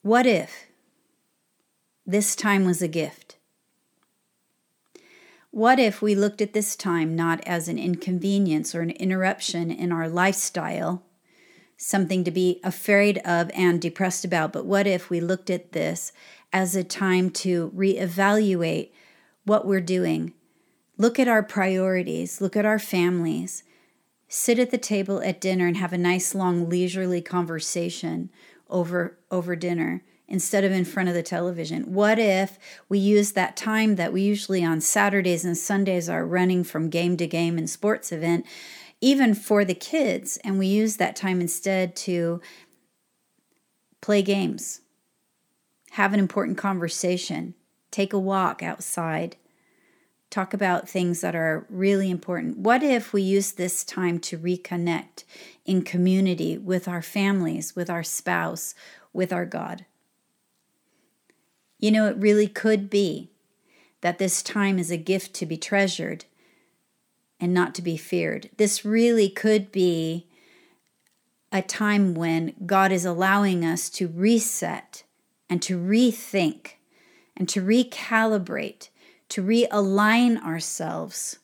What 0.01 0.25
if 0.25 0.67
this 2.05 2.35
time 2.35 2.65
was 2.65 2.81
a 2.81 2.88
gift? 2.88 3.35
What 5.51 5.79
if 5.79 6.01
we 6.01 6.15
looked 6.15 6.41
at 6.41 6.53
this 6.53 6.75
time 6.75 7.15
not 7.15 7.41
as 7.45 7.67
an 7.67 7.77
inconvenience 7.77 8.73
or 8.73 8.81
an 8.81 8.91
interruption 8.91 9.71
in 9.71 9.91
our 9.91 10.07
lifestyle, 10.07 11.03
something 11.81 12.25
to 12.25 12.31
be 12.31 12.59
afraid 12.62 13.19
of 13.19 13.50
and 13.53 13.81
depressed 13.81 14.25
about, 14.25 14.51
but 14.51 14.65
what 14.65 14.86
if 14.86 15.09
we 15.09 15.21
looked 15.21 15.50
at 15.50 15.71
this 15.71 16.12
as 16.51 16.75
a 16.75 16.83
time 16.83 17.29
to 17.29 17.71
reevaluate 17.74 18.89
what 19.45 19.65
we're 19.65 19.79
doing? 19.79 20.33
Look 20.98 21.17
at 21.17 21.29
our 21.29 21.41
priorities, 21.41 22.41
look 22.41 22.57
at 22.57 22.65
our 22.65 22.79
families, 22.79 23.63
sit 24.27 24.59
at 24.59 24.71
the 24.71 24.77
table 24.77 25.21
at 25.24 25.39
dinner 25.39 25.67
and 25.67 25.77
have 25.77 25.93
a 25.93 25.98
nice 25.98 26.36
long 26.36 26.67
leisurely 26.67 27.21
conversation 27.21 28.29
over 28.69 29.17
over 29.31 29.55
dinner 29.55 30.03
instead 30.27 30.65
of 30.65 30.74
in 30.74 30.83
front 30.83 31.07
of 31.07 31.15
the 31.15 31.24
television? 31.24 31.93
What 31.93 32.19
if 32.19 32.59
we 32.89 33.00
use 33.00 33.31
that 33.31 33.55
time 33.55 33.95
that 33.95 34.12
we 34.12 34.21
usually 34.21 34.65
on 34.65 34.81
Saturdays 34.81 35.45
and 35.45 35.57
Sundays 35.57 36.09
are 36.09 36.25
running 36.25 36.65
from 36.65 36.89
game 36.89 37.15
to 37.17 37.25
game 37.25 37.57
and 37.57 37.69
sports 37.69 38.12
event, 38.12 38.45
even 39.01 39.34
for 39.34 39.63
the 39.63 39.75
kids, 39.75 40.38
and 40.44 40.60
we 40.60 40.68
use 40.68 40.98
that 40.98 41.15
time 41.15 41.39
instead 41.39 41.96
to 41.96 42.41
play 44.01 44.22
games, 44.22 44.82
have 45.91 46.13
an 46.13 46.20
important 46.20 46.58
conversation, 46.58 47.53
take 47.91 48.13
a 48.13 48.20
walk 48.20 48.62
outside, 48.62 49.36
talk 50.29 50.53
about 50.53 50.88
things 50.88 51.22
that 51.22 51.36
are 51.36 51.65
really 51.70 52.10
important. 52.12 52.58
What 52.58 52.84
if 52.84 53.13
we 53.13 53.22
use 53.22 53.53
this 53.53 53.84
time 53.84 54.20
to 54.20 54.38
reconnect 54.38 55.24
in 55.65 55.82
community 55.82 56.58
with 56.58 56.88
our 56.88 57.01
families, 57.01 57.75
with 57.75 57.89
our 57.89 58.03
spouse, 58.03 58.75
with 59.12 59.34
our 59.34 59.46
God? 59.46 59.86
You 61.79 61.91
know, 61.91 62.08
it 62.08 62.18
really 62.18 62.48
could 62.48 62.89
be 62.89 63.32
that 64.01 64.18
this 64.18 64.44
time 64.44 64.77
is 64.77 64.91
a 64.91 64.98
gift 64.98 65.34
to 65.36 65.46
be 65.46 65.58
treasured 65.58 66.25
and 67.39 67.53
not 67.53 67.74
to 67.75 67.81
be 67.81 67.98
feared. 67.98 68.50
This 68.58 68.84
really 68.84 69.29
could 69.29 69.72
be 69.72 70.27
a 71.51 71.62
time 71.62 72.13
when 72.13 72.53
God 72.65 72.91
is 72.91 73.05
allowing 73.05 73.65
us 73.65 73.89
to 73.91 74.08
reset 74.08 75.03
and 75.50 75.62
to 75.63 75.79
rethink 75.79 76.74
and 77.36 77.50
to 77.50 77.62
recalibrate, 77.62 78.89
to 79.29 79.41
realign 79.41 80.43
ourselves 80.43 81.39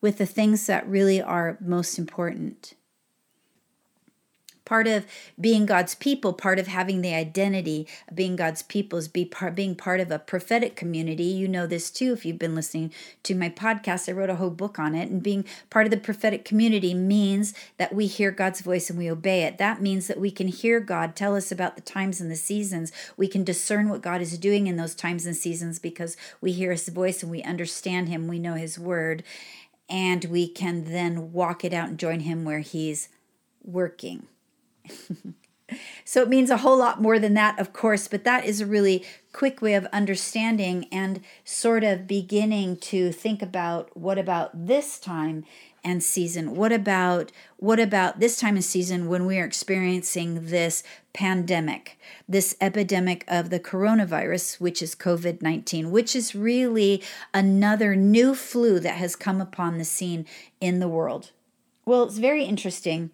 with 0.00 0.18
the 0.18 0.26
things 0.26 0.66
that 0.66 0.88
really 0.88 1.20
are 1.20 1.58
most 1.60 1.98
important 1.98 2.74
part 4.72 4.86
of 4.88 5.04
being 5.38 5.66
God's 5.66 5.94
people, 5.94 6.32
part 6.32 6.58
of 6.58 6.66
having 6.66 7.02
the 7.02 7.12
identity 7.12 7.86
of 8.08 8.16
being 8.16 8.36
God's 8.36 8.62
people 8.62 8.98
is 8.98 9.06
be 9.06 9.26
part, 9.26 9.54
being 9.54 9.74
part 9.74 10.00
of 10.00 10.10
a 10.10 10.18
prophetic 10.18 10.76
community. 10.76 11.24
You 11.24 11.46
know 11.46 11.66
this 11.66 11.90
too 11.90 12.14
if 12.14 12.24
you've 12.24 12.38
been 12.38 12.54
listening 12.54 12.90
to 13.24 13.34
my 13.34 13.50
podcast. 13.50 14.08
I 14.08 14.12
wrote 14.12 14.30
a 14.30 14.36
whole 14.36 14.48
book 14.48 14.78
on 14.78 14.94
it. 14.94 15.10
And 15.10 15.22
being 15.22 15.44
part 15.68 15.84
of 15.84 15.90
the 15.90 15.98
prophetic 15.98 16.46
community 16.46 16.94
means 16.94 17.52
that 17.76 17.94
we 17.94 18.06
hear 18.06 18.30
God's 18.30 18.62
voice 18.62 18.88
and 18.88 18.98
we 18.98 19.10
obey 19.10 19.42
it. 19.42 19.58
That 19.58 19.82
means 19.82 20.06
that 20.06 20.18
we 20.18 20.30
can 20.30 20.48
hear 20.48 20.80
God 20.80 21.14
tell 21.14 21.36
us 21.36 21.52
about 21.52 21.76
the 21.76 21.82
times 21.82 22.18
and 22.18 22.30
the 22.30 22.34
seasons. 22.34 22.92
We 23.18 23.28
can 23.28 23.44
discern 23.44 23.90
what 23.90 24.00
God 24.00 24.22
is 24.22 24.38
doing 24.38 24.68
in 24.68 24.76
those 24.76 24.94
times 24.94 25.26
and 25.26 25.36
seasons 25.36 25.80
because 25.80 26.16
we 26.40 26.52
hear 26.52 26.72
his 26.72 26.88
voice 26.88 27.22
and 27.22 27.30
we 27.30 27.42
understand 27.42 28.08
him. 28.08 28.26
We 28.26 28.38
know 28.38 28.54
his 28.54 28.78
word. 28.78 29.22
And 29.90 30.24
we 30.24 30.48
can 30.48 30.86
then 30.86 31.34
walk 31.34 31.62
it 31.62 31.74
out 31.74 31.90
and 31.90 31.98
join 31.98 32.20
him 32.20 32.46
where 32.46 32.60
he's 32.60 33.10
working. 33.62 34.28
so 36.04 36.22
it 36.22 36.28
means 36.28 36.50
a 36.50 36.58
whole 36.58 36.78
lot 36.78 37.00
more 37.00 37.18
than 37.18 37.34
that, 37.34 37.58
of 37.58 37.72
course, 37.72 38.08
but 38.08 38.24
that 38.24 38.44
is 38.44 38.60
a 38.60 38.66
really 38.66 39.04
quick 39.32 39.62
way 39.62 39.74
of 39.74 39.86
understanding 39.92 40.86
and 40.92 41.20
sort 41.44 41.84
of 41.84 42.06
beginning 42.06 42.76
to 42.76 43.12
think 43.12 43.42
about 43.42 43.96
what 43.96 44.18
about 44.18 44.66
this 44.66 44.98
time 44.98 45.44
and 45.84 46.02
season? 46.02 46.54
What 46.54 46.72
about 46.72 47.32
what 47.56 47.80
about 47.80 48.20
this 48.20 48.38
time 48.38 48.56
of 48.56 48.64
season 48.64 49.08
when 49.08 49.26
we 49.26 49.38
are 49.38 49.44
experiencing 49.44 50.46
this 50.46 50.82
pandemic 51.12 51.98
this 52.28 52.56
epidemic 52.60 53.24
of 53.28 53.50
the 53.50 53.60
coronavirus 53.60 54.58
which 54.58 54.80
is 54.80 54.94
covid-19 54.94 55.90
which 55.90 56.16
is 56.16 56.34
really 56.34 57.02
another 57.34 57.94
new 57.94 58.34
flu 58.34 58.80
that 58.80 58.96
has 58.96 59.14
come 59.14 59.40
upon 59.40 59.76
the 59.76 59.84
scene 59.84 60.24
in 60.60 60.78
the 60.78 60.88
world? 60.88 61.32
Well 61.84 62.04
it's 62.04 62.18
very 62.18 62.44
interesting 62.44 63.10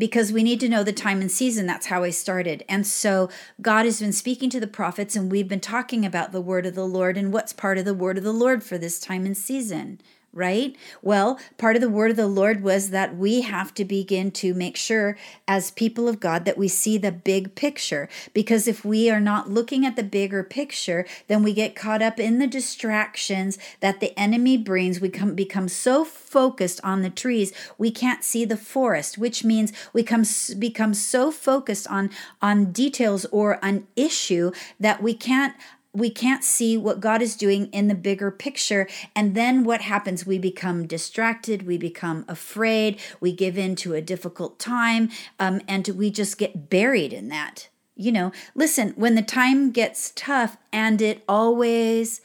because 0.00 0.32
we 0.32 0.42
need 0.42 0.58
to 0.60 0.68
know 0.68 0.82
the 0.82 0.92
time 0.92 1.20
and 1.20 1.30
season. 1.30 1.66
That's 1.66 1.86
how 1.86 2.02
I 2.02 2.10
started. 2.10 2.64
And 2.68 2.86
so 2.86 3.28
God 3.60 3.84
has 3.84 4.00
been 4.00 4.12
speaking 4.12 4.50
to 4.50 4.58
the 4.58 4.66
prophets, 4.66 5.14
and 5.14 5.30
we've 5.30 5.46
been 5.46 5.60
talking 5.60 6.04
about 6.06 6.32
the 6.32 6.40
word 6.40 6.66
of 6.66 6.74
the 6.74 6.86
Lord 6.86 7.16
and 7.16 7.32
what's 7.32 7.52
part 7.52 7.78
of 7.78 7.84
the 7.84 7.94
word 7.94 8.18
of 8.18 8.24
the 8.24 8.32
Lord 8.32 8.64
for 8.64 8.78
this 8.78 8.98
time 8.98 9.26
and 9.26 9.36
season 9.36 10.00
right? 10.32 10.76
Well, 11.02 11.40
part 11.58 11.74
of 11.74 11.82
the 11.82 11.88
word 11.88 12.12
of 12.12 12.16
the 12.16 12.28
Lord 12.28 12.62
was 12.62 12.90
that 12.90 13.16
we 13.16 13.40
have 13.40 13.74
to 13.74 13.84
begin 13.84 14.30
to 14.32 14.54
make 14.54 14.76
sure, 14.76 15.18
as 15.48 15.72
people 15.72 16.08
of 16.08 16.20
God, 16.20 16.44
that 16.44 16.58
we 16.58 16.68
see 16.68 16.98
the 16.98 17.10
big 17.10 17.56
picture. 17.56 18.08
Because 18.32 18.68
if 18.68 18.84
we 18.84 19.10
are 19.10 19.20
not 19.20 19.50
looking 19.50 19.84
at 19.84 19.96
the 19.96 20.04
bigger 20.04 20.44
picture, 20.44 21.04
then 21.26 21.42
we 21.42 21.52
get 21.52 21.74
caught 21.74 22.00
up 22.00 22.20
in 22.20 22.38
the 22.38 22.46
distractions 22.46 23.58
that 23.80 23.98
the 23.98 24.16
enemy 24.18 24.56
brings. 24.56 25.00
We 25.00 25.08
come, 25.08 25.34
become 25.34 25.68
so 25.68 26.04
focused 26.04 26.80
on 26.84 27.02
the 27.02 27.10
trees, 27.10 27.52
we 27.76 27.90
can't 27.90 28.22
see 28.22 28.44
the 28.44 28.56
forest, 28.56 29.18
which 29.18 29.42
means 29.42 29.72
we 29.92 30.04
come, 30.04 30.24
become 30.58 30.94
so 30.94 31.32
focused 31.32 31.88
on, 31.88 32.10
on 32.40 32.70
details 32.70 33.24
or 33.26 33.58
an 33.62 33.88
issue 33.96 34.52
that 34.78 35.02
we 35.02 35.12
can't 35.12 35.54
we 35.92 36.10
can't 36.10 36.44
see 36.44 36.76
what 36.76 37.00
God 37.00 37.20
is 37.20 37.36
doing 37.36 37.66
in 37.66 37.88
the 37.88 37.94
bigger 37.94 38.30
picture. 38.30 38.88
And 39.16 39.34
then 39.34 39.64
what 39.64 39.80
happens? 39.80 40.24
We 40.24 40.38
become 40.38 40.86
distracted, 40.86 41.66
we 41.66 41.78
become 41.78 42.24
afraid, 42.28 43.00
we 43.20 43.32
give 43.32 43.58
in 43.58 43.74
to 43.76 43.94
a 43.94 44.02
difficult 44.02 44.58
time, 44.58 45.10
um, 45.38 45.60
and 45.66 45.86
we 45.88 46.10
just 46.10 46.38
get 46.38 46.70
buried 46.70 47.12
in 47.12 47.28
that. 47.28 47.68
You 47.96 48.12
know, 48.12 48.32
listen, 48.54 48.92
when 48.96 49.14
the 49.14 49.22
time 49.22 49.72
gets 49.72 50.12
tough, 50.14 50.56
and 50.72 51.02
it 51.02 51.22
always 51.28 52.20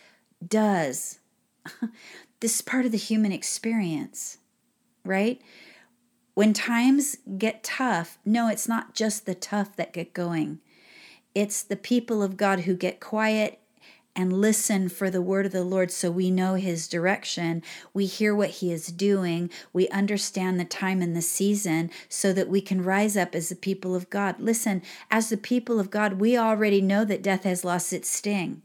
does, 0.45 1.19
this 2.39 2.55
is 2.55 2.61
part 2.61 2.85
of 2.85 2.91
the 2.91 2.97
human 2.97 3.31
experience, 3.31 4.37
right? 5.03 5.41
When 6.33 6.53
times 6.53 7.17
get 7.37 7.63
tough, 7.63 8.19
no, 8.23 8.47
it's 8.47 8.67
not 8.67 8.93
just 8.93 9.25
the 9.25 9.35
tough 9.35 9.75
that 9.75 9.93
get 9.93 10.13
going 10.13 10.59
it's 11.35 11.61
the 11.61 11.75
people 11.75 12.23
of 12.23 12.37
God 12.37 12.61
who 12.61 12.75
get 12.75 12.99
quiet 12.99 13.59
and 14.15 14.31
listen 14.31 14.87
for 14.87 15.09
the 15.09 15.21
word 15.21 15.45
of 15.45 15.51
the 15.51 15.63
Lord 15.63 15.91
so 15.91 16.09
we 16.09 16.31
know 16.31 16.55
his 16.55 16.87
direction. 16.87 17.61
We 17.93 18.05
hear 18.05 18.33
what 18.33 18.49
he 18.49 18.71
is 18.71 18.87
doing. 18.87 19.49
We 19.73 19.89
understand 19.89 20.57
the 20.57 20.65
time 20.65 21.01
and 21.01 21.15
the 21.15 21.21
season 21.21 21.91
so 22.07 22.31
that 22.31 22.47
we 22.47 22.61
can 22.61 22.81
rise 22.81 23.17
up 23.17 23.35
as 23.35 23.49
the 23.49 23.55
people 23.55 23.93
of 23.93 24.09
God. 24.09 24.39
Listen, 24.39 24.81
as 25.11 25.29
the 25.29 25.37
people 25.37 25.79
of 25.79 25.91
God, 25.91 26.13
we 26.13 26.37
already 26.37 26.79
know 26.79 27.03
that 27.03 27.21
death 27.21 27.43
has 27.43 27.65
lost 27.65 27.91
its 27.91 28.09
sting. 28.09 28.61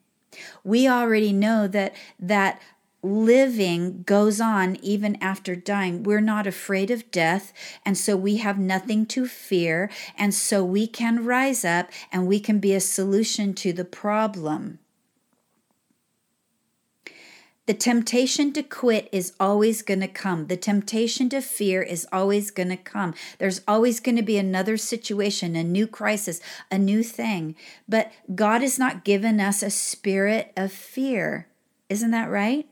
We 0.63 0.89
already 0.89 1.33
know 1.33 1.67
that 1.67 1.95
that 2.21 2.63
living 3.03 4.03
goes 4.03 4.41
on 4.41 4.77
even 4.83 5.17
after 5.23 5.57
dying. 5.57 6.03
We're 6.03 6.21
not 6.21 6.47
afraid 6.47 6.91
of 6.91 7.11
death, 7.11 7.53
and 7.85 7.97
so 7.97 8.17
we 8.17 8.37
have 8.39 8.59
nothing 8.59 9.07
to 9.07 9.27
fear, 9.27 9.91
and 10.17 10.35
so 10.35 10.65
we 10.65 10.87
can 10.87 11.25
rise 11.25 11.65
up 11.65 11.91
and 12.13 12.27
we 12.27 12.41
can 12.41 12.59
be 12.59 12.75
a 12.75 12.81
solution 12.81 13.55
to 13.55 13.73
the 13.73 13.85
problem. 13.85 14.79
The 17.67 17.75
temptation 17.75 18.53
to 18.55 18.65
quit 18.65 19.09
is 19.13 19.33
always 19.39 19.83
going 19.83 20.01
to 20.01 20.09
come. 20.09 20.49
The 20.49 20.57
temptation 20.57 21.29
to 21.29 21.41
fear 21.41 21.81
is 21.81 22.05
always 22.11 22.51
going 22.51 22.71
to 22.71 22.77
come. 22.77 23.15
There's 23.39 23.61
always 23.69 24.01
going 24.01 24.17
to 24.17 24.23
be 24.23 24.39
another 24.39 24.77
situation, 24.77 25.55
a 25.55 25.63
new 25.63 25.87
crisis, 25.87 26.41
a 26.69 26.79
new 26.79 27.05
thing. 27.05 27.55
But 27.89 28.11
God 28.35 28.63
has 28.63 28.77
not 28.77 29.05
given 29.05 29.39
us 29.39 29.63
a 29.63 29.71
spirit 29.71 30.53
of 30.57 30.73
fear. 30.73 31.47
Isn't 31.89 32.11
that 32.11 32.29
right? 32.29 32.67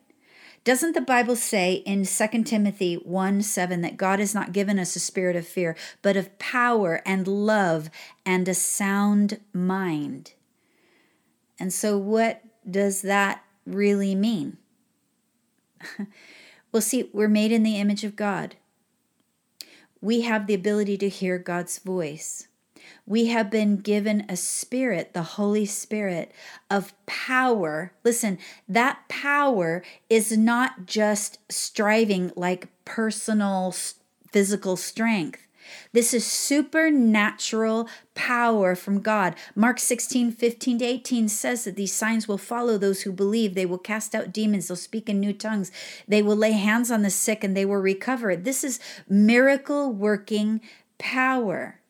Doesn't 0.69 0.93
the 0.93 1.01
Bible 1.01 1.35
say 1.35 1.77
in 1.87 2.05
2 2.05 2.43
Timothy 2.43 2.97
1 2.97 3.41
7 3.41 3.81
that 3.81 3.97
God 3.97 4.19
has 4.19 4.35
not 4.35 4.53
given 4.53 4.79
us 4.79 4.95
a 4.95 5.01
spirit 5.01 5.35
of 5.35 5.49
fear, 5.49 5.75
but 6.03 6.15
of 6.15 6.39
power 6.39 7.01
and 7.07 7.27
love 7.27 7.89
and 8.27 8.47
a 8.47 8.53
sound 8.53 9.41
mind? 9.55 10.35
And 11.59 11.73
so, 11.73 11.97
what 11.97 12.43
does 12.71 13.01
that 13.01 13.43
really 13.65 14.15
mean? 14.15 14.59
well, 16.71 16.83
see, 16.83 17.09
we're 17.15 17.29
made 17.29 17.51
in 17.51 17.63
the 17.63 17.77
image 17.77 18.05
of 18.05 18.15
God. 18.15 18.57
We 20.03 20.21
have 20.21 20.47
the 20.47 20.53
ability 20.53 20.99
to 20.99 21.09
hear 21.09 21.39
God's 21.39 21.79
voice 21.79 22.48
we 23.07 23.27
have 23.27 23.51
been 23.51 23.77
given 23.77 24.25
a 24.29 24.37
spirit, 24.37 25.13
the 25.15 25.23
Holy 25.23 25.67
Spirit 25.67 26.33
of 26.71 26.93
power. 27.07 27.93
Listen, 28.05 28.39
that 28.69 29.09
power 29.09 29.83
is 30.09 30.37
not 30.37 30.87
just 30.87 31.39
striving 31.51 32.33
like 32.37 32.69
personal 32.85 33.75
physical 34.31 34.77
strength. 34.77 35.49
This 35.93 36.15
is 36.15 36.27
supernatural 36.27 37.89
power 38.15 38.75
from 38.75 39.01
God. 39.01 39.35
Mark 39.55 39.79
16, 39.79 40.33
15 40.33 40.79
to 40.79 40.85
18 40.85 41.29
says 41.29 41.65
that 41.65 41.77
these 41.77 41.93
signs 41.93 42.27
will 42.27 42.39
follow 42.39 42.79
those 42.79 43.03
who 43.03 43.13
believe. 43.13 43.55
They 43.55 43.67
will 43.67 43.79
cast 43.79 44.15
out 44.15 44.33
demons, 44.33 44.69
they'll 44.69 44.77
speak 44.77 45.09
in 45.09 45.21
new 45.21 45.33
tongues, 45.33 45.71
they 46.07 46.23
will 46.23 46.37
lay 46.37 46.53
hands 46.53 46.91
on 46.91 47.03
the 47.03 47.11
sick, 47.11 47.45
and 47.45 47.57
they 47.57 47.65
will 47.65 47.77
recover. 47.77 48.37
This 48.37 48.65
is 48.65 48.81
miracle 49.09 49.93
working 49.93 50.61
power. 50.99 51.81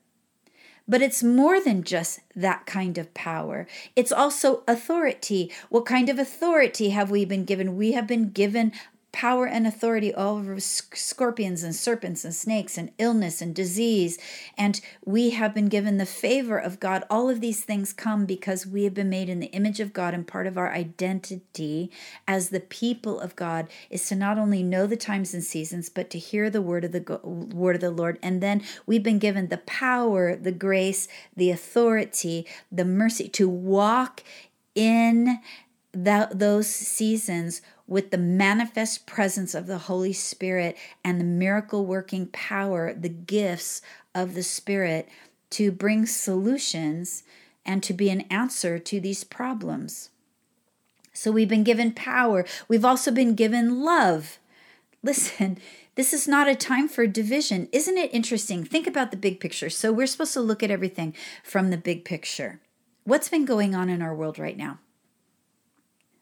But 0.88 1.02
it's 1.02 1.23
more 1.23 1.61
than 1.61 1.85
just 1.85 2.21
that 2.35 2.64
kind 2.64 2.97
of 2.97 3.12
power. 3.12 3.66
It's 3.95 4.11
also 4.11 4.62
authority. 4.66 5.52
What 5.68 5.85
kind 5.85 6.09
of 6.09 6.18
authority 6.18 6.90
have 6.90 7.11
we 7.11 7.26
been 7.26 7.45
given? 7.45 7.76
We 7.76 7.92
have 7.92 8.07
been 8.07 8.30
given 8.30 8.73
power 9.10 9.46
and 9.46 9.66
authority 9.66 10.12
over 10.14 10.60
scorpions 10.60 11.62
and 11.62 11.74
serpents 11.74 12.24
and 12.24 12.34
snakes 12.34 12.76
and 12.76 12.90
illness 12.98 13.40
and 13.40 13.54
disease. 13.54 14.18
And 14.56 14.80
we 15.04 15.30
have 15.30 15.54
been 15.54 15.68
given 15.68 15.96
the 15.96 16.06
favor 16.06 16.58
of 16.58 16.78
God. 16.78 17.04
All 17.08 17.30
of 17.30 17.40
these 17.40 17.64
things 17.64 17.92
come 17.92 18.26
because 18.26 18.66
we 18.66 18.84
have 18.84 18.94
been 18.94 19.08
made 19.08 19.28
in 19.28 19.40
the 19.40 19.46
image 19.46 19.80
of 19.80 19.92
God, 19.92 20.14
and 20.14 20.26
part 20.26 20.46
of 20.46 20.58
our 20.58 20.72
identity 20.72 21.90
as 22.26 22.50
the 22.50 22.60
people 22.60 23.18
of 23.20 23.34
God 23.34 23.68
is 23.90 24.06
to 24.08 24.14
not 24.14 24.38
only 24.38 24.62
know 24.62 24.86
the 24.86 24.96
times 24.96 25.32
and 25.34 25.42
seasons, 25.42 25.88
but 25.88 26.10
to 26.10 26.18
hear 26.18 26.50
the 26.50 26.62
word 26.62 26.84
of 26.84 26.92
the 26.92 27.20
word 27.24 27.76
of 27.76 27.80
the 27.80 27.90
Lord. 27.90 28.18
And 28.22 28.42
then 28.42 28.62
we've 28.86 29.02
been 29.02 29.18
given 29.18 29.48
the 29.48 29.58
power, 29.58 30.36
the 30.36 30.52
grace, 30.52 31.08
the 31.36 31.50
authority, 31.50 32.46
the 32.70 32.84
mercy 32.84 33.28
to 33.30 33.48
walk 33.48 34.22
in 34.74 35.40
that, 35.92 36.38
those 36.38 36.68
seasons 36.68 37.62
with 37.88 38.11
the 38.11 38.18
manifest 38.18 39.07
presence 39.07 39.54
of 39.54 39.66
the 39.66 39.78
Holy 39.78 40.12
Spirit 40.12 40.76
and 41.02 41.18
the 41.18 41.25
miracle 41.25 41.87
working 41.87 42.26
power, 42.26 42.92
the 42.92 43.09
gifts 43.09 43.83
of 44.14 44.35
the 44.35 44.42
Spirit 44.42 45.09
to 45.50 45.73
bring 45.73 46.04
solutions 46.04 47.25
and 47.64 47.83
to 47.83 47.92
be 47.92 48.11
an 48.11 48.21
answer 48.30 48.78
to 48.78 49.00
these 49.00 49.25
problems. 49.25 50.11
So 51.12 51.33
we've 51.33 51.49
been 51.49 51.64
given 51.64 51.93
power. 51.93 52.45
We've 52.69 52.84
also 52.84 53.10
been 53.10 53.34
given 53.34 53.82
love. 53.82 54.39
Listen, 55.02 55.58
this 55.95 56.12
is 56.12 56.28
not 56.28 56.49
a 56.49 56.54
time 56.54 56.89
for 56.89 57.06
division. 57.06 57.69
Isn't 57.73 57.99
it 57.99 58.15
interesting? 58.15 58.65
Think 58.65 58.86
about 58.86 59.10
the 59.10 59.17
big 59.17 59.41
picture. 59.41 59.71
So 59.71 59.93
we're 59.93 60.06
supposed 60.06 60.34
to 60.34 60.41
look 60.41 60.62
at 60.62 60.71
everything 60.71 61.15
from 61.43 61.71
the 61.71 61.76
big 61.76 62.04
picture. 62.04 62.60
What's 63.04 63.28
been 63.28 63.45
going 63.45 63.75
on 63.75 63.89
in 63.89 64.02
our 64.02 64.15
world 64.15 64.39
right 64.39 64.56
now? 64.56 64.78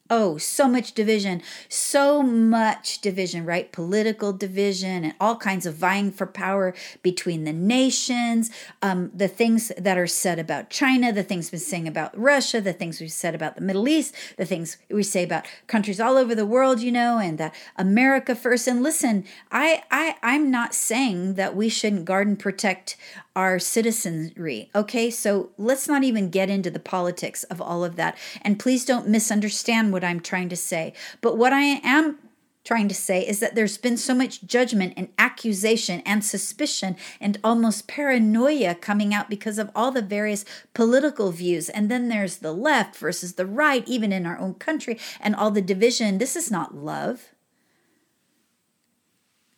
Oh, 0.08 0.38
so 0.38 0.68
much 0.68 0.92
division, 0.92 1.42
so 1.68 2.22
much 2.22 3.00
division, 3.00 3.44
right? 3.44 3.72
Political 3.72 4.34
division 4.34 5.04
and 5.04 5.14
all 5.20 5.36
kinds 5.36 5.66
of 5.66 5.74
vying 5.74 6.12
for 6.12 6.26
power 6.26 6.74
between 7.02 7.42
the 7.42 7.52
nations. 7.52 8.50
Um, 8.82 9.10
the 9.12 9.26
things 9.26 9.72
that 9.76 9.98
are 9.98 10.06
said 10.06 10.38
about 10.38 10.70
China, 10.70 11.12
the 11.12 11.24
things 11.24 11.50
we're 11.50 11.58
saying 11.58 11.88
about 11.88 12.16
Russia, 12.16 12.60
the 12.60 12.72
things 12.72 13.00
we've 13.00 13.10
said 13.10 13.34
about 13.34 13.56
the 13.56 13.62
Middle 13.62 13.88
East, 13.88 14.14
the 14.36 14.44
things 14.44 14.76
we 14.88 15.02
say 15.02 15.24
about 15.24 15.44
countries 15.66 16.00
all 16.00 16.16
over 16.16 16.36
the 16.36 16.46
world, 16.46 16.80
you 16.80 16.92
know, 16.92 17.18
and 17.18 17.36
that 17.38 17.54
America 17.74 18.36
first. 18.36 18.68
And 18.68 18.84
listen, 18.84 19.24
I, 19.50 19.82
I, 19.90 20.14
I'm 20.22 20.52
not 20.52 20.72
saying 20.72 21.34
that 21.34 21.56
we 21.56 21.68
shouldn't 21.68 22.04
guard 22.04 22.28
and 22.28 22.38
protect 22.38 22.96
our 23.36 23.58
citizenry. 23.58 24.70
Okay, 24.74 25.10
so 25.10 25.50
let's 25.58 25.86
not 25.86 26.02
even 26.02 26.30
get 26.30 26.50
into 26.50 26.70
the 26.70 26.80
politics 26.80 27.44
of 27.44 27.60
all 27.60 27.84
of 27.84 27.96
that. 27.96 28.16
And 28.42 28.58
please 28.58 28.84
don't 28.84 29.08
misunderstand 29.08 29.92
what 29.92 30.02
I'm 30.02 30.20
trying 30.20 30.48
to 30.48 30.56
say. 30.56 30.94
But 31.20 31.36
what 31.36 31.52
I 31.52 31.80
am 31.84 32.18
trying 32.64 32.88
to 32.88 32.94
say 32.94 33.24
is 33.24 33.38
that 33.38 33.54
there's 33.54 33.78
been 33.78 33.96
so 33.96 34.12
much 34.12 34.44
judgment 34.44 34.92
and 34.96 35.08
accusation 35.18 36.02
and 36.04 36.24
suspicion 36.24 36.96
and 37.20 37.38
almost 37.44 37.86
paranoia 37.86 38.74
coming 38.74 39.14
out 39.14 39.30
because 39.30 39.58
of 39.58 39.70
all 39.74 39.92
the 39.92 40.02
various 40.02 40.44
political 40.74 41.30
views. 41.30 41.68
And 41.68 41.88
then 41.88 42.08
there's 42.08 42.38
the 42.38 42.52
left 42.52 42.96
versus 42.96 43.34
the 43.34 43.46
right, 43.46 43.86
even 43.86 44.12
in 44.12 44.26
our 44.26 44.38
own 44.38 44.54
country, 44.54 44.98
and 45.20 45.36
all 45.36 45.52
the 45.52 45.62
division. 45.62 46.18
This 46.18 46.34
is 46.34 46.50
not 46.50 46.74
love. 46.74 47.34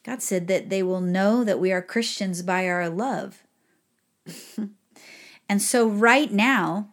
God 0.03 0.21
said 0.21 0.47
that 0.49 0.69
they 0.69 0.83
will 0.83 1.01
know 1.01 1.45
that 1.45 1.61
we 1.61 1.73
are 1.73 1.83
Christians 1.83 2.43
by 2.43 2.69
our 2.69 2.91
love. 2.91 3.45
and 5.49 5.63
so, 5.63 5.89
right 5.89 6.33
now, 6.33 6.89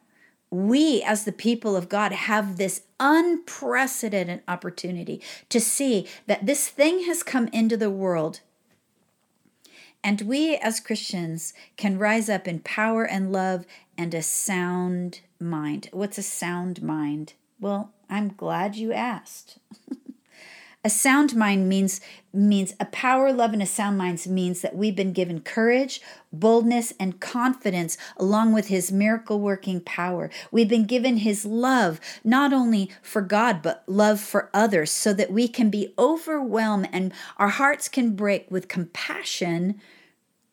we 0.49 1.01
as 1.03 1.25
the 1.25 1.31
people 1.31 1.75
of 1.75 1.89
God 1.89 2.11
have 2.11 2.57
this 2.57 2.83
unprecedented 2.99 4.41
opportunity 4.47 5.21
to 5.49 5.59
see 5.59 6.07
that 6.27 6.45
this 6.45 6.69
thing 6.69 7.03
has 7.05 7.23
come 7.23 7.47
into 7.47 7.77
the 7.77 7.89
world. 7.89 8.41
And 10.03 10.21
we 10.21 10.55
as 10.57 10.79
Christians 10.79 11.53
can 11.77 11.97
rise 11.97 12.29
up 12.29 12.47
in 12.47 12.59
power 12.59 13.05
and 13.05 13.31
love 13.31 13.65
and 13.97 14.13
a 14.13 14.21
sound 14.21 15.21
mind. 15.39 15.89
What's 15.91 16.19
a 16.19 16.23
sound 16.23 16.83
mind? 16.83 17.33
Well, 17.59 17.91
I'm 18.09 18.29
glad 18.29 18.75
you 18.75 18.93
asked. 18.93 19.57
A 20.85 20.89
sound 20.89 21.35
mind 21.35 21.67
means 21.67 21.99
means 22.31 22.75
a 22.79 22.85
power, 22.85 23.33
love, 23.33 23.53
and 23.53 23.61
a 23.63 23.65
sound 23.65 23.97
mind 23.97 24.23
means 24.27 24.61
that 24.61 24.75
we've 24.75 24.95
been 24.95 25.13
given 25.13 25.41
courage, 25.41 25.99
boldness, 26.31 26.93
and 26.99 27.19
confidence 27.19 27.97
along 28.17 28.53
with 28.53 28.67
his 28.67 28.91
miracle 28.91 29.39
working 29.39 29.81
power. 29.81 30.29
We've 30.51 30.69
been 30.69 30.85
given 30.85 31.17
his 31.17 31.43
love, 31.43 31.99
not 32.23 32.53
only 32.53 32.91
for 33.01 33.23
God, 33.23 33.63
but 33.63 33.83
love 33.87 34.19
for 34.19 34.51
others, 34.53 34.91
so 34.91 35.11
that 35.13 35.31
we 35.31 35.47
can 35.47 35.71
be 35.71 35.91
overwhelmed 35.97 36.87
and 36.91 37.11
our 37.37 37.49
hearts 37.49 37.89
can 37.89 38.15
break 38.15 38.51
with 38.51 38.67
compassion 38.67 39.81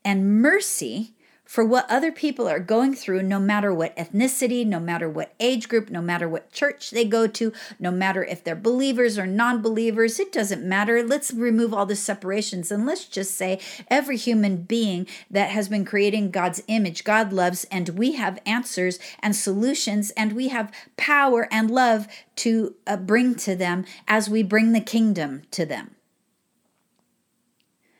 and 0.02 0.40
mercy 0.40 1.12
for 1.52 1.66
what 1.66 1.84
other 1.90 2.10
people 2.10 2.48
are 2.48 2.58
going 2.58 2.94
through, 2.94 3.22
no 3.22 3.38
matter 3.38 3.74
what 3.74 3.94
ethnicity, 3.94 4.66
no 4.66 4.80
matter 4.80 5.06
what 5.06 5.34
age 5.38 5.68
group, 5.68 5.90
no 5.90 6.00
matter 6.00 6.26
what 6.26 6.50
church 6.50 6.92
they 6.92 7.04
go 7.04 7.26
to, 7.26 7.52
no 7.78 7.90
matter 7.90 8.24
if 8.24 8.42
they're 8.42 8.56
believers 8.56 9.18
or 9.18 9.26
non 9.26 9.60
believers, 9.60 10.18
it 10.18 10.32
doesn't 10.32 10.64
matter. 10.64 11.02
Let's 11.02 11.30
remove 11.30 11.74
all 11.74 11.84
the 11.84 11.94
separations 11.94 12.72
and 12.72 12.86
let's 12.86 13.04
just 13.04 13.34
say 13.34 13.60
every 13.88 14.16
human 14.16 14.62
being 14.62 15.06
that 15.30 15.50
has 15.50 15.68
been 15.68 15.84
creating 15.84 16.30
God's 16.30 16.62
image, 16.68 17.04
God 17.04 17.34
loves, 17.34 17.64
and 17.64 17.90
we 17.90 18.12
have 18.12 18.40
answers 18.46 18.98
and 19.20 19.36
solutions, 19.36 20.10
and 20.12 20.32
we 20.32 20.48
have 20.48 20.72
power 20.96 21.48
and 21.52 21.70
love 21.70 22.08
to 22.36 22.76
uh, 22.86 22.96
bring 22.96 23.34
to 23.34 23.54
them 23.54 23.84
as 24.08 24.26
we 24.26 24.42
bring 24.42 24.72
the 24.72 24.80
kingdom 24.80 25.42
to 25.50 25.66
them. 25.66 25.96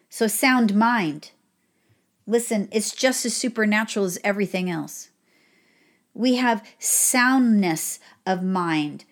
So, 0.09 0.27
sound 0.27 0.75
mind 0.75 1.33
Listen, 2.27 2.69
it's 2.73 2.95
just 2.95 3.25
as 3.25 3.35
supernatural 3.37 4.05
as 4.05 4.19
everything 4.23 4.71
else. 4.71 5.11
We 6.15 6.37
have 6.37 6.67
soundness 6.79 7.99
of 8.27 8.43
mind. 8.43 9.05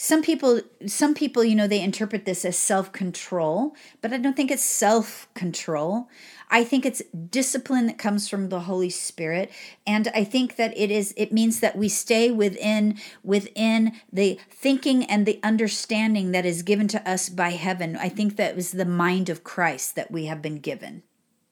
some 0.00 0.22
people 0.22 0.60
some 0.86 1.12
people 1.12 1.42
you 1.42 1.56
know 1.56 1.66
they 1.66 1.82
interpret 1.82 2.24
this 2.24 2.44
as 2.44 2.56
self-control 2.56 3.74
but 4.00 4.12
i 4.12 4.16
don't 4.16 4.36
think 4.36 4.48
it's 4.48 4.62
self-control 4.62 6.08
i 6.50 6.62
think 6.62 6.86
it's 6.86 7.02
discipline 7.30 7.86
that 7.86 7.98
comes 7.98 8.28
from 8.28 8.48
the 8.48 8.60
holy 8.60 8.88
spirit 8.90 9.50
and 9.88 10.06
i 10.14 10.22
think 10.22 10.54
that 10.54 10.72
it 10.78 10.92
is 10.92 11.12
it 11.16 11.32
means 11.32 11.58
that 11.58 11.76
we 11.76 11.88
stay 11.88 12.30
within 12.30 12.96
within 13.24 13.90
the 14.12 14.38
thinking 14.48 15.02
and 15.06 15.26
the 15.26 15.40
understanding 15.42 16.30
that 16.30 16.46
is 16.46 16.62
given 16.62 16.86
to 16.86 17.10
us 17.10 17.28
by 17.28 17.50
heaven 17.50 17.96
i 17.96 18.08
think 18.08 18.36
that 18.36 18.54
was 18.54 18.70
the 18.70 18.84
mind 18.84 19.28
of 19.28 19.42
christ 19.42 19.96
that 19.96 20.12
we 20.12 20.26
have 20.26 20.40
been 20.40 20.60
given 20.60 21.02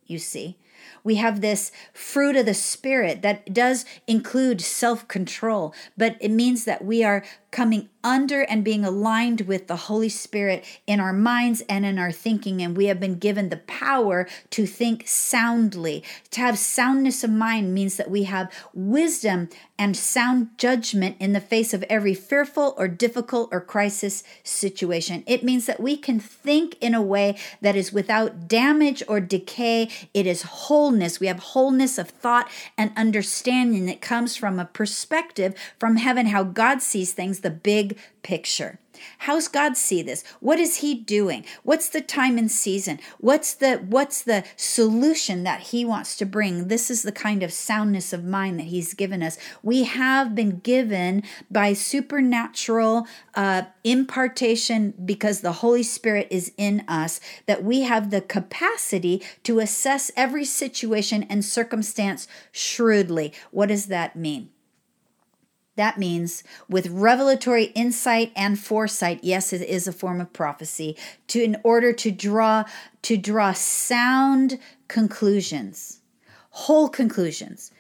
you 0.07 0.21
see 0.21 0.57
we 1.05 1.16
have 1.16 1.40
this 1.40 1.72
fruit 1.92 2.37
of 2.37 2.46
the 2.46 2.55
Spirit 2.55 3.22
that 3.22 3.53
does 3.53 3.85
include 4.07 4.61
self 4.61 5.07
control, 5.09 5.75
but 5.96 6.16
it 6.20 6.31
means 6.31 6.64
that 6.64 6.85
we 6.85 7.05
are 7.05 7.25
coming 7.57 7.88
under 8.05 8.42
and 8.42 8.62
being 8.62 8.85
aligned 8.85 9.40
with 9.42 9.66
the 9.66 9.77
Holy 9.77 10.11
Spirit 10.11 10.62
in 10.87 11.01
our 11.01 11.12
minds 11.12 11.62
and 11.68 11.87
in 11.87 11.99
our 11.99 12.12
thinking. 12.12 12.61
And 12.61 12.77
we 12.77 12.85
have 12.87 13.01
been 13.01 13.18
given 13.18 13.49
the 13.49 13.57
power 13.57 14.29
to 14.51 14.66
think 14.66 15.09
soundly. 15.09 16.05
To 16.33 16.40
have 16.40 16.59
soundness 16.59 17.25
of 17.25 17.31
mind 17.31 17.75
means 17.75 17.96
that 17.96 18.11
we 18.11 18.25
have 18.25 18.53
wisdom 18.75 19.49
and 19.79 19.96
sound 19.96 20.51
judgment 20.59 21.16
in 21.18 21.33
the 21.33 21.40
face 21.40 21.75
of 21.75 21.83
every 21.85 22.14
fearful 22.14 22.75
or 22.77 22.88
difficult 22.88 23.49
or 23.51 23.61
crisis 23.61 24.22
situation. 24.44 25.25
It 25.27 25.42
means 25.42 25.66
that 25.66 25.81
we 25.81 25.96
can 25.96 26.20
think 26.20 26.77
in 26.81 26.94
a 26.94 27.03
way 27.03 27.38
that 27.62 27.75
is 27.75 27.92
without 27.92 28.46
damage 28.46 29.03
or 29.09 29.18
decay. 29.18 29.88
It 30.14 30.27
is 30.27 30.42
wholeness. 30.77 31.21
We 31.21 31.27
have 31.29 31.39
wholeness 31.39 31.97
of 31.97 32.11
thought 32.11 32.51
and 32.77 32.93
understanding 32.97 33.87
that 33.87 34.03
comes 34.03 34.37
from 34.37 34.59
a 34.59 34.67
perspective 34.67 35.55
from 35.81 35.97
heaven, 35.97 36.27
how 36.27 36.43
God 36.45 36.83
sees 36.83 37.15
things 37.15 37.41
the 37.41 37.49
big 37.49 37.97
picture. 38.23 38.79
How's 39.19 39.49
God 39.49 39.77
see 39.77 40.03
this? 40.03 40.25
What 40.41 40.59
is 40.59 40.77
he 40.77 40.95
doing? 40.95 41.45
What's 41.63 41.89
the 41.89 42.01
time 42.01 42.39
and 42.39 42.51
season? 42.51 42.99
What's 43.19 43.55
the 43.55 43.77
what's 43.77 44.23
the 44.23 44.45
solution 44.57 45.45
that 45.45 45.61
he 45.61 45.85
wants 45.85 46.17
to 46.17 46.27
bring? 46.27 46.69
This 46.69 46.91
is 46.91 47.03
the 47.03 47.13
kind 47.13 47.43
of 47.43 47.53
soundness 47.53 48.13
of 48.13 48.25
mind 48.25 48.59
that 48.59 48.67
he's 48.67 48.95
given 48.95 49.23
us. 49.23 49.39
We 49.63 49.85
have 49.85 50.35
been 50.35 50.61
given 50.61 51.23
by 51.51 51.73
supernatural 51.73 53.07
uh, 53.35 53.63
impartation 53.85 54.95
because 55.05 55.41
the 55.41 55.53
Holy 55.53 55.83
Spirit 55.83 56.29
is 56.31 56.53
in 56.57 56.85
us 56.89 57.21
that 57.47 57.63
we 57.63 57.83
have 57.83 58.11
the 58.11 58.21
capacity 58.21 59.23
to 59.45 59.59
assess 59.59 60.11
every 60.17 60.45
situation 60.45 61.25
and 61.25 61.45
circumstance 61.45 62.29
shrewdly. 62.53 63.33
What 63.51 63.69
does 63.69 63.87
that 63.87 64.17
mean? 64.17 64.51
That 65.77 65.99
means 65.99 66.43
with 66.69 66.89
revelatory 66.89 67.65
insight 67.75 68.33
and 68.35 68.59
foresight, 68.59 69.21
yes, 69.23 69.53
it 69.53 69.61
is 69.61 69.87
a 69.87 69.93
form 69.93 70.21
of 70.21 70.33
prophecy, 70.33 70.97
to 71.29 71.43
in 71.43 71.59
order 71.62 71.93
to 71.93 72.11
draw 72.11 72.65
to 73.03 73.17
draw 73.17 73.53
sound 73.53 74.59
conclusions, 74.89 76.01
whole 76.51 76.89
conclusions, 76.89 77.71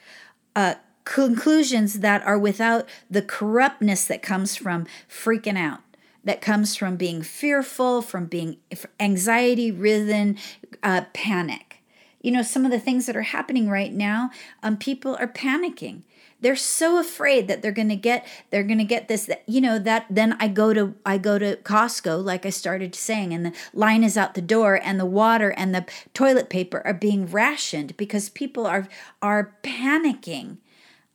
uh, 0.54 0.74
conclusions 1.04 2.00
that 2.00 2.22
are 2.24 2.38
without 2.38 2.86
the 3.10 3.22
corruptness 3.22 4.04
that 4.04 4.22
comes 4.22 4.56
from 4.56 4.86
freaking 5.08 5.58
out, 5.58 5.80
that 6.22 6.42
comes 6.42 6.76
from 6.76 6.96
being 6.96 7.22
fearful, 7.22 8.02
from 8.02 8.26
being 8.26 8.58
anxiety 9.00 9.70
ridden, 9.70 10.36
uh, 10.82 11.02
panic. 11.14 11.82
You 12.20 12.32
know, 12.32 12.42
some 12.42 12.64
of 12.66 12.70
the 12.70 12.80
things 12.80 13.06
that 13.06 13.16
are 13.16 13.22
happening 13.22 13.70
right 13.70 13.92
now, 13.92 14.30
um, 14.62 14.76
people 14.76 15.16
are 15.18 15.28
panicking 15.28 16.02
they're 16.40 16.56
so 16.56 16.98
afraid 16.98 17.48
that 17.48 17.62
they're 17.62 17.72
going 17.72 17.88
to 17.88 17.96
get 17.96 18.26
they're 18.50 18.62
going 18.62 18.78
to 18.78 18.84
get 18.84 19.08
this 19.08 19.26
that 19.26 19.42
you 19.46 19.60
know 19.60 19.78
that 19.78 20.06
then 20.10 20.36
i 20.38 20.48
go 20.48 20.72
to 20.74 20.94
i 21.04 21.16
go 21.16 21.38
to 21.38 21.56
costco 21.56 22.22
like 22.22 22.44
i 22.44 22.50
started 22.50 22.94
saying 22.94 23.32
and 23.32 23.46
the 23.46 23.52
line 23.72 24.04
is 24.04 24.16
out 24.16 24.34
the 24.34 24.42
door 24.42 24.80
and 24.82 25.00
the 25.00 25.06
water 25.06 25.50
and 25.50 25.74
the 25.74 25.84
toilet 26.14 26.50
paper 26.50 26.82
are 26.84 26.94
being 26.94 27.26
rationed 27.26 27.96
because 27.96 28.28
people 28.28 28.66
are 28.66 28.88
are 29.22 29.54
panicking 29.62 30.58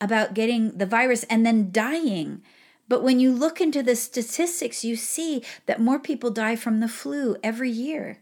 about 0.01 0.33
getting 0.33 0.71
the 0.71 0.85
virus 0.85 1.23
and 1.25 1.45
then 1.45 1.71
dying. 1.71 2.41
But 2.89 3.03
when 3.03 3.19
you 3.19 3.31
look 3.31 3.61
into 3.61 3.83
the 3.83 3.95
statistics 3.95 4.83
you 4.83 4.97
see 4.97 5.43
that 5.67 5.79
more 5.79 5.99
people 5.99 6.31
die 6.31 6.57
from 6.57 6.81
the 6.81 6.89
flu 6.89 7.37
every 7.41 7.69
year 7.69 8.17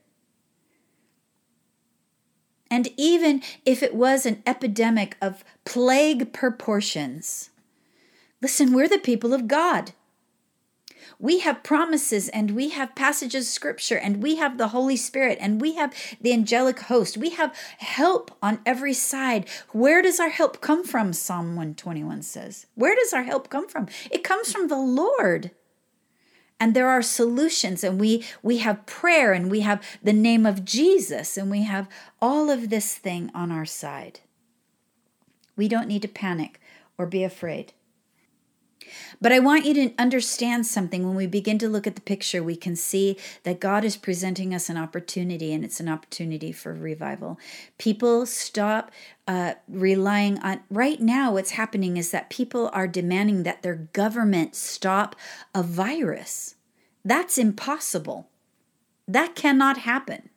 and 2.69 2.89
even 2.97 3.41
if 3.65 3.81
it 3.81 3.95
was 3.95 4.25
an 4.25 4.43
epidemic 4.45 5.17
of 5.21 5.43
plague 5.65 6.33
proportions, 6.33 7.49
listen, 8.41 8.73
we're 8.73 8.87
the 8.87 8.97
people 8.97 9.33
of 9.33 9.47
God. 9.47 9.93
We 11.21 11.39
have 11.39 11.63
promises 11.63 12.29
and 12.29 12.51
we 12.51 12.69
have 12.69 12.95
passages 12.95 13.47
of 13.47 13.51
scripture 13.51 13.97
and 13.97 14.23
we 14.23 14.37
have 14.37 14.57
the 14.57 14.69
Holy 14.69 14.95
Spirit 14.95 15.37
and 15.41 15.59
we 15.59 15.75
have 15.75 15.93
the 16.21 16.31
angelic 16.31 16.79
host. 16.81 17.17
We 17.17 17.31
have 17.31 17.53
help 17.77 18.31
on 18.41 18.59
every 18.65 18.93
side. 18.93 19.49
Where 19.71 20.01
does 20.01 20.19
our 20.19 20.29
help 20.29 20.61
come 20.61 20.85
from? 20.85 21.11
Psalm 21.11 21.57
121 21.57 22.21
says. 22.21 22.67
Where 22.75 22.95
does 22.95 23.11
our 23.13 23.23
help 23.23 23.49
come 23.49 23.67
from? 23.67 23.87
It 24.11 24.23
comes 24.23 24.51
from 24.51 24.69
the 24.69 24.77
Lord 24.77 25.51
and 26.59 26.73
there 26.73 26.89
are 26.89 27.01
solutions 27.01 27.83
and 27.83 27.99
we 27.99 28.23
we 28.43 28.57
have 28.57 28.85
prayer 28.85 29.33
and 29.33 29.49
we 29.49 29.61
have 29.61 29.83
the 30.03 30.13
name 30.13 30.45
of 30.45 30.65
Jesus 30.65 31.37
and 31.37 31.49
we 31.49 31.63
have 31.63 31.87
all 32.21 32.49
of 32.49 32.69
this 32.69 32.95
thing 32.95 33.31
on 33.33 33.51
our 33.51 33.65
side. 33.65 34.19
We 35.55 35.67
don't 35.67 35.87
need 35.87 36.01
to 36.03 36.07
panic 36.07 36.59
or 36.97 37.05
be 37.05 37.23
afraid. 37.23 37.73
But 39.21 39.31
I 39.31 39.39
want 39.39 39.65
you 39.65 39.73
to 39.75 39.93
understand 39.97 40.65
something. 40.65 41.05
When 41.05 41.15
we 41.15 41.27
begin 41.27 41.57
to 41.59 41.69
look 41.69 41.87
at 41.87 41.95
the 41.95 42.01
picture, 42.01 42.43
we 42.43 42.55
can 42.55 42.75
see 42.75 43.17
that 43.43 43.59
God 43.59 43.83
is 43.83 43.97
presenting 43.97 44.53
us 44.53 44.69
an 44.69 44.77
opportunity, 44.77 45.53
and 45.53 45.63
it's 45.63 45.79
an 45.79 45.89
opportunity 45.89 46.51
for 46.51 46.73
revival. 46.73 47.39
People 47.77 48.25
stop 48.25 48.91
uh, 49.27 49.53
relying 49.67 50.39
on. 50.39 50.61
Right 50.69 51.01
now, 51.01 51.33
what's 51.33 51.51
happening 51.51 51.97
is 51.97 52.11
that 52.11 52.29
people 52.29 52.69
are 52.73 52.87
demanding 52.87 53.43
that 53.43 53.61
their 53.61 53.75
government 53.93 54.55
stop 54.55 55.15
a 55.53 55.63
virus. 55.63 56.55
That's 57.05 57.37
impossible. 57.37 58.29
That 59.07 59.35
cannot 59.35 59.79
happen. 59.79 60.29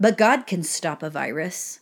But 0.00 0.18
God 0.18 0.46
can 0.46 0.62
stop 0.62 1.02
a 1.02 1.10
virus. 1.10 1.80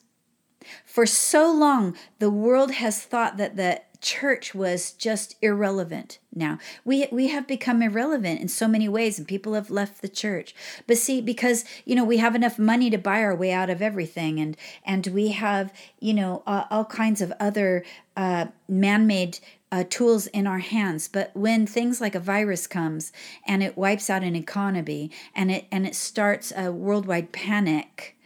For 0.84 1.06
so 1.06 1.50
long, 1.50 1.96
the 2.18 2.30
world 2.30 2.72
has 2.72 3.02
thought 3.02 3.36
that 3.38 3.56
the 3.56 3.82
church 4.00 4.54
was 4.54 4.92
just 4.92 5.36
irrelevant 5.42 6.18
now. 6.34 6.58
We 6.84 7.06
we 7.10 7.28
have 7.28 7.46
become 7.46 7.82
irrelevant 7.82 8.40
in 8.40 8.48
so 8.48 8.66
many 8.66 8.88
ways 8.88 9.18
and 9.18 9.26
people 9.28 9.54
have 9.54 9.70
left 9.70 10.00
the 10.00 10.08
church. 10.08 10.54
But 10.86 10.98
see 10.98 11.20
because 11.20 11.64
you 11.84 11.94
know 11.94 12.04
we 12.04 12.18
have 12.18 12.34
enough 12.34 12.58
money 12.58 12.90
to 12.90 12.98
buy 12.98 13.22
our 13.22 13.34
way 13.34 13.52
out 13.52 13.70
of 13.70 13.82
everything 13.82 14.40
and 14.40 14.56
and 14.84 15.06
we 15.08 15.28
have 15.28 15.72
you 15.98 16.14
know 16.14 16.42
uh, 16.46 16.64
all 16.70 16.84
kinds 16.84 17.20
of 17.20 17.32
other 17.38 17.84
uh, 18.16 18.46
man-made 18.68 19.38
uh, 19.72 19.84
tools 19.88 20.26
in 20.28 20.48
our 20.48 20.58
hands 20.58 21.06
but 21.06 21.30
when 21.34 21.64
things 21.64 22.00
like 22.00 22.16
a 22.16 22.20
virus 22.20 22.66
comes 22.66 23.12
and 23.46 23.62
it 23.62 23.78
wipes 23.78 24.10
out 24.10 24.24
an 24.24 24.34
economy 24.34 25.10
and 25.32 25.50
it 25.50 25.66
and 25.70 25.86
it 25.86 25.94
starts 25.94 26.52
a 26.56 26.72
worldwide 26.72 27.30
panic 27.30 28.16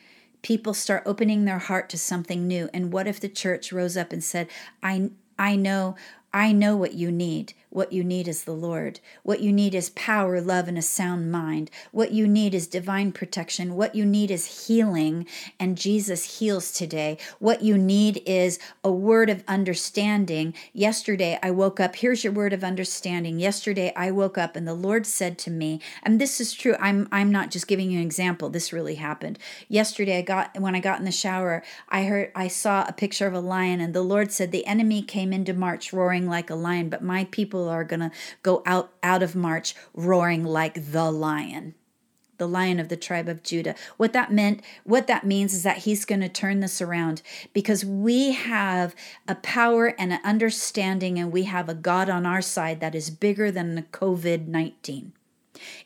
people 0.44 0.74
start 0.74 1.02
opening 1.06 1.46
their 1.46 1.58
heart 1.58 1.88
to 1.88 1.96
something 1.96 2.46
new. 2.46 2.68
And 2.74 2.92
what 2.92 3.08
if 3.08 3.18
the 3.18 3.30
church 3.30 3.72
rose 3.72 3.96
up 3.96 4.12
and 4.12 4.22
said, 4.22 4.46
I, 4.82 5.10
I 5.38 5.56
know 5.56 5.96
I 6.32 6.52
know 6.52 6.76
what 6.76 6.94
you 6.94 7.12
need. 7.12 7.54
What 7.74 7.92
you 7.92 8.04
need 8.04 8.28
is 8.28 8.44
the 8.44 8.52
Lord. 8.52 9.00
What 9.24 9.40
you 9.40 9.52
need 9.52 9.74
is 9.74 9.90
power, 9.90 10.40
love, 10.40 10.68
and 10.68 10.78
a 10.78 10.82
sound 10.82 11.32
mind. 11.32 11.70
What 11.90 12.12
you 12.12 12.28
need 12.28 12.54
is 12.54 12.66
divine 12.66 13.10
protection. 13.10 13.74
What 13.74 13.96
you 13.96 14.04
need 14.04 14.30
is 14.30 14.66
healing, 14.66 15.26
and 15.58 15.76
Jesus 15.76 16.38
heals 16.38 16.70
today. 16.70 17.18
What 17.40 17.62
you 17.62 17.76
need 17.76 18.22
is 18.26 18.58
a 18.84 18.92
word 18.92 19.28
of 19.28 19.42
understanding. 19.48 20.54
Yesterday, 20.72 21.38
I 21.42 21.50
woke 21.50 21.80
up. 21.80 21.96
Here's 21.96 22.22
your 22.22 22.32
word 22.32 22.52
of 22.52 22.62
understanding. 22.62 23.40
Yesterday, 23.40 23.92
I 23.96 24.10
woke 24.10 24.38
up, 24.38 24.54
and 24.54 24.68
the 24.68 24.74
Lord 24.74 25.06
said 25.06 25.36
to 25.38 25.50
me, 25.50 25.80
and 26.02 26.20
this 26.20 26.40
is 26.40 26.52
true. 26.52 26.76
I'm 26.78 27.08
I'm 27.10 27.32
not 27.32 27.50
just 27.50 27.66
giving 27.66 27.90
you 27.90 27.98
an 27.98 28.04
example. 28.04 28.50
This 28.50 28.72
really 28.72 28.96
happened. 28.96 29.38
Yesterday, 29.68 30.18
I 30.18 30.22
got 30.22 30.60
when 30.60 30.74
I 30.74 30.80
got 30.80 30.98
in 30.98 31.04
the 31.04 31.12
shower, 31.12 31.62
I 31.88 32.04
heard 32.04 32.30
I 32.34 32.48
saw 32.48 32.84
a 32.86 32.92
picture 32.92 33.26
of 33.26 33.34
a 33.34 33.40
lion, 33.40 33.80
and 33.80 33.94
the 33.94 34.02
Lord 34.02 34.30
said, 34.30 34.52
"The 34.52 34.66
enemy 34.66 35.02
came 35.02 35.32
into 35.32 35.54
March 35.54 35.92
roaring." 35.92 36.24
like 36.34 36.50
a 36.50 36.54
lion, 36.54 36.88
but 36.88 37.02
my 37.02 37.24
people 37.30 37.63
are 37.68 37.84
going 37.84 38.00
to 38.00 38.10
go 38.42 38.62
out 38.66 38.92
out 39.02 39.22
of 39.22 39.36
March 39.36 39.74
roaring 39.94 40.44
like 40.44 40.92
the 40.92 41.10
lion. 41.10 41.74
The 42.36 42.48
lion 42.48 42.80
of 42.80 42.88
the 42.88 42.96
tribe 42.96 43.28
of 43.28 43.44
Judah. 43.44 43.76
What 43.96 44.12
that 44.12 44.32
meant, 44.32 44.60
what 44.82 45.06
that 45.06 45.24
means 45.24 45.54
is 45.54 45.62
that 45.62 45.78
he's 45.78 46.04
going 46.04 46.20
to 46.20 46.28
turn 46.28 46.58
this 46.58 46.82
around 46.82 47.22
because 47.52 47.84
we 47.84 48.32
have 48.32 48.94
a 49.28 49.36
power 49.36 49.94
and 49.98 50.12
an 50.12 50.20
understanding, 50.24 51.16
and 51.18 51.30
we 51.30 51.44
have 51.44 51.68
a 51.68 51.74
God 51.74 52.10
on 52.10 52.26
our 52.26 52.42
side 52.42 52.80
that 52.80 52.96
is 52.96 53.08
bigger 53.08 53.52
than 53.52 53.76
the 53.76 53.82
COVID 53.82 54.48
19. 54.48 55.12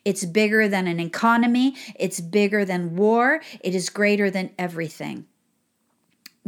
It's 0.04 0.24
bigger 0.24 0.68
than 0.68 0.86
an 0.86 1.00
economy. 1.00 1.74
It's 1.94 2.20
bigger 2.20 2.64
than 2.64 2.96
war. 2.96 3.42
It 3.60 3.74
is 3.74 3.90
greater 3.90 4.30
than 4.30 4.50
everything. 4.58 5.26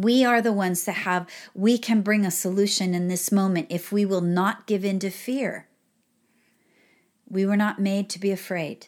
We 0.00 0.24
are 0.24 0.40
the 0.40 0.52
ones 0.52 0.84
that 0.84 0.92
have, 0.92 1.28
we 1.52 1.76
can 1.76 2.00
bring 2.00 2.24
a 2.24 2.30
solution 2.30 2.94
in 2.94 3.08
this 3.08 3.30
moment 3.30 3.66
if 3.68 3.92
we 3.92 4.06
will 4.06 4.22
not 4.22 4.66
give 4.66 4.82
in 4.82 4.98
to 5.00 5.10
fear. 5.10 5.68
We 7.28 7.44
were 7.44 7.56
not 7.56 7.78
made 7.78 8.08
to 8.10 8.18
be 8.18 8.30
afraid. 8.30 8.86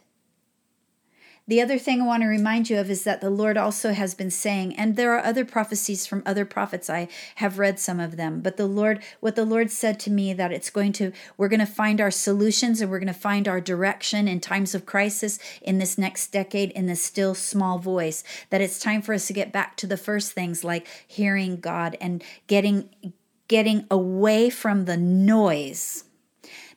The 1.49 1.61
other 1.61 1.77
thing 1.77 2.01
I 2.01 2.07
want 2.07 2.23
to 2.23 2.29
remind 2.29 2.71
you 2.71 2.79
of 2.79 2.89
is 2.89 3.03
that 3.03 3.21
the 3.21 3.29
Lord 3.29 3.57
also 3.57 3.93
has 3.93 4.15
been 4.15 4.31
saying, 4.31 4.77
and 4.77 4.95
there 4.95 5.13
are 5.13 5.25
other 5.25 5.45
prophecies 5.45 6.07
from 6.07 6.23
other 6.25 6.45
prophets. 6.45 6.89
I 6.89 7.09
have 7.37 7.59
read 7.59 7.81
some 7.81 7.99
of 7.99 8.17
them, 8.17 8.41
but 8.41 8.57
the 8.57 8.67
Lord, 8.67 9.03
what 9.19 9.35
the 9.35 9.45
Lord 9.45 9.71
said 9.73 9.99
to 10.01 10.11
me, 10.11 10.33
that 10.35 10.53
it's 10.53 10.71
going 10.71 10.93
to, 10.95 11.11
we're 11.37 11.49
going 11.49 11.59
to 11.59 11.67
find 11.67 12.01
our 12.01 12.13
solutions 12.13 12.81
and 12.81 12.89
we're 12.91 13.01
going 13.01 13.09
to 13.09 13.13
find 13.13 13.49
our 13.49 13.61
direction 13.61 14.29
in 14.29 14.39
times 14.39 14.73
of 14.73 14.87
crisis 14.87 15.41
in 15.61 15.79
this 15.79 15.99
next 15.99 16.29
decade 16.29 16.71
in 16.71 16.87
the 16.87 16.95
still 16.95 17.35
small 17.35 17.79
voice. 17.79 18.23
That 18.51 18.61
it's 18.61 18.79
time 18.79 19.03
for 19.03 19.13
us 19.13 19.27
to 19.27 19.33
get 19.33 19.53
back 19.53 19.77
to 19.79 19.87
the 19.89 19.97
first 19.97 20.33
things 20.33 20.63
like 20.63 20.87
hearing 21.09 21.59
God 21.59 21.97
and 22.01 22.23
getting 22.47 22.89
getting 23.49 23.85
away 23.91 24.49
from 24.49 24.85
the 24.85 24.97
noise 24.97 26.05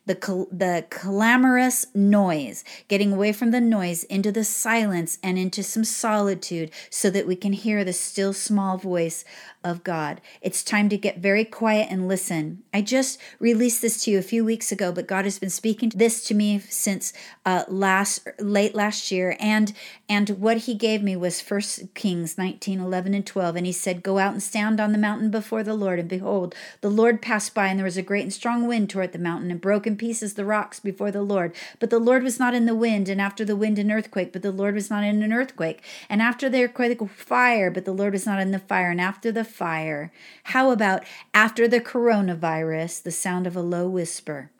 the, 0.06 0.48
the 0.52 0.86
clamorous 0.90 1.88
noise, 1.94 2.64
getting 2.88 3.14
away 3.14 3.32
from 3.32 3.52
the 3.52 3.62
noise 3.62 4.04
into 4.06 4.32
the 4.32 4.44
silence 4.44 5.18
and 5.24 5.38
into 5.38 5.64
some 5.64 5.84
solitude 5.84 6.72
so 6.90 7.10
that 7.10 7.28
we 7.28 7.36
can 7.36 7.54
hear 7.54 7.84
the 7.84 7.94
still 7.94 8.34
small 8.34 8.78
voice 8.78 9.26
of 9.66 9.84
God. 9.84 10.22
It's 10.42 10.64
time 10.64 10.88
to 10.90 10.98
get 10.98 11.18
very 11.18 11.44
quiet 11.44 11.88
and 11.90 12.08
listen. 12.08 12.64
I 12.74 12.82
just 12.82 13.20
released 13.40 13.82
this 13.82 14.04
to 14.04 14.12
you 14.12 14.20
a 14.20 14.22
few 14.22 14.46
weeks 14.46 14.72
ago, 14.72 14.92
but 14.92 15.08
God 15.08 15.26
has 15.26 15.40
been 15.40 15.50
speaking 15.50 15.92
this 15.96 16.24
to 16.26 16.36
me 16.36 16.60
since 16.60 17.12
uh, 17.46 17.64
last 17.68 18.28
late 18.40 18.76
last 18.76 19.12
year, 19.12 19.36
and 19.40 19.74
and 20.08 20.30
what 20.30 20.58
He 20.60 20.76
gave 20.76 21.02
me 21.02 21.16
was 21.16 21.42
First 21.42 21.94
Kings 21.96 22.38
19, 22.38 22.80
11, 22.80 23.14
and 23.16 23.26
12, 23.26 23.56
and 23.56 23.66
He 23.66 23.72
said, 23.72 24.04
"Go 24.04 24.20
out 24.20 24.34
and 24.34 24.44
stand 24.44 24.80
on 24.80 24.92
the 24.92 24.98
mountain 25.00 25.32
before 25.32 25.64
the 25.64 25.74
Lord, 25.74 26.00
and 26.00 26.08
behold, 26.08 26.54
the 26.82 26.90
Lord 26.90 27.22
passed 27.22 27.56
by, 27.56 27.68
and 27.68 27.80
there 27.80 27.84
was 27.84 27.98
a 27.98 28.04
great 28.04 28.24
and 28.24 28.34
strong 28.34 28.68
wind 28.68 28.90
toward 28.92 29.12
the 29.12 29.20
mountain, 29.20 29.50
and 29.50 29.60
broke 29.60 29.88
in 29.88 29.98
pieces 29.98 30.36
the 30.36 30.46
rocks 30.46 30.80
before 30.80 31.10
the 31.10 31.24
Lord. 31.24 31.56
But 31.80 31.90
the 31.90 32.00
Lord 32.00 32.22
was 32.22 32.40
not 32.40 32.54
in 32.54 32.68
the 32.68 32.76
wind, 32.76 33.10
and 33.10 33.20
after 33.20 33.44
the 33.44 33.56
wind 33.56 33.80
an 33.80 33.92
earthquake, 33.92 34.32
but 34.32 34.44
the 34.44 34.52
Lord 34.52 34.76
was 34.76 34.92
not 34.92 35.04
in 35.04 35.24
an 35.24 35.34
earthquake, 35.34 35.82
and 36.08 36.22
after 36.22 36.50
the 36.50 36.64
earthquake 36.64 37.02
fire, 37.10 37.72
but 37.72 37.86
the 37.86 37.92
Lord 37.92 38.14
was 38.14 38.26
not 38.26 38.40
in 38.40 38.52
the 38.52 38.60
fire, 38.60 38.92
and 38.92 39.02
after 39.02 39.32
the 39.32 39.44
fire. 39.56 40.12
How 40.46 40.72
about 40.72 41.04
after 41.34 41.68
the 41.68 41.80
coronavirus, 41.80 43.04
the 43.04 43.12
sound 43.12 43.48
of 43.48 43.56
a 43.56 43.62
low 43.62 43.88
whisper? 43.88 44.52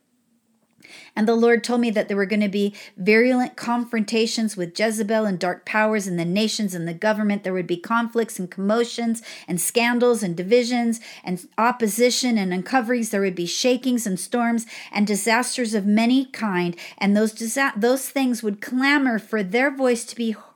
And 1.16 1.28
the 1.28 1.36
Lord 1.36 1.64
told 1.64 1.82
me 1.82 1.90
that 1.92 2.08
there 2.08 2.18
were 2.18 2.26
going 2.26 2.42
to 2.42 2.50
be 2.50 2.74
virulent 2.98 3.56
confrontations 3.56 4.58
with 4.58 4.78
Jezebel 4.80 5.26
and 5.26 5.40
dark 5.40 5.66
powers 5.66 6.08
in 6.08 6.18
the 6.18 6.26
nations 6.26 6.76
and 6.76 6.88
the 6.88 6.94
government. 6.94 7.44
There 7.44 7.54
would 7.54 7.68
be 7.68 7.78
conflicts 7.78 8.40
and 8.40 8.52
commotions 8.52 9.22
and 9.48 9.60
scandals 9.60 10.24
and 10.24 10.36
divisions 10.36 11.00
and 11.24 11.48
opposition 11.58 12.38
and 12.38 12.52
uncoverings. 12.52 13.10
There 13.10 13.22
would 13.22 13.36
be 13.36 13.46
shakings 13.46 14.06
and 14.06 14.20
storms 14.20 14.66
and 14.92 15.08
disasters 15.08 15.74
of 15.74 15.86
many 15.86 16.26
kind. 16.26 16.76
And 16.98 17.16
those, 17.16 17.34
disa- 17.34 17.74
those 17.76 18.10
things 18.10 18.44
would 18.44 18.62
clamor 18.62 19.20
for 19.20 19.44
their 19.44 19.72
voice 19.72 20.06
to 20.06 20.16
be 20.16 20.32
heard, 20.32 20.55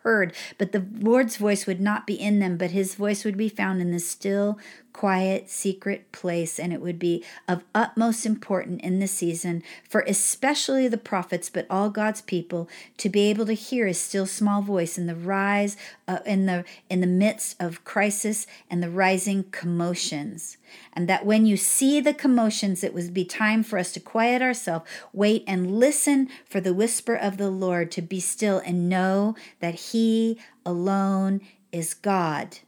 but 0.58 0.72
the 0.72 0.86
Lord's 1.00 1.38
voice 1.38 1.66
would 1.66 1.82
not 1.82 2.08
be 2.08 2.14
in 2.14 2.40
them, 2.40 2.58
but 2.58 2.72
his 2.72 2.96
voice 2.96 3.24
would 3.24 3.38
be 3.38 3.50
found 3.50 3.82
in 3.82 3.92
the 3.92 4.00
still, 4.00 4.58
quiet, 4.94 5.50
secret 5.50 6.12
place. 6.12 6.60
And 6.60 6.74
it 6.74 6.82
would 6.82 7.00
be 7.00 7.24
of 7.48 7.64
utmost 7.74 8.26
importance 8.26 8.82
in 8.84 9.00
this 9.00 9.12
season 9.12 9.64
for 9.88 10.02
especially 10.02 10.88
the 10.88 10.98
prophets, 10.98 11.50
but 11.50 11.66
all 11.70 11.90
God's 11.90 12.22
people 12.22 12.70
to 12.98 13.10
be 13.10 13.22
able 13.30 13.46
to 13.46 13.54
hear 13.54 13.88
his 13.88 14.00
still 14.00 14.26
small 14.26 14.62
voice 14.62 14.98
in 14.98 15.08
the 15.08 15.16
rise, 15.16 15.78
uh, 16.08 16.20
in 16.26 16.46
the 16.46 16.66
in 16.90 17.02
the 17.02 17.08
midst 17.08 17.56
of 17.60 17.84
crisis 17.84 18.48
and 18.70 18.84
the 18.84 18.90
rising 18.90 19.44
commotions 19.52 20.58
and 20.94 21.08
that 21.08 21.26
when 21.26 21.46
you 21.46 21.58
see 21.58 22.00
the 22.00 22.14
commotions, 22.14 22.84
it 22.84 22.94
would 22.94 23.14
be 23.14 23.26
time 23.26 23.64
for 23.64 23.78
us 23.78 23.92
to 23.94 24.00
quiet 24.00 24.42
ourselves, 24.42 24.90
wait 25.14 25.44
and 25.48 25.80
listen 25.80 26.30
for 26.46 26.60
the 26.60 26.74
whisper 26.74 27.16
of 27.16 27.38
the 27.38 27.50
Lord 27.50 27.92
to 27.92 28.02
be 28.02 28.20
still 28.20 28.60
and 28.60 28.90
know 28.90 29.36
that 29.60 29.76
He 29.76 30.40
alone 30.66 31.42
is 31.72 31.94
God. 31.94 32.60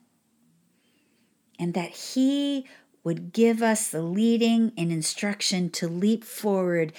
And 1.60 1.74
that 1.74 1.92
He 1.92 2.66
would 3.04 3.34
give 3.34 3.62
us 3.62 3.90
the 3.90 4.02
leading 4.02 4.72
and 4.78 4.92
instruction 4.92 5.70
to 5.72 5.88
leap 5.88 6.24
forward 6.24 6.94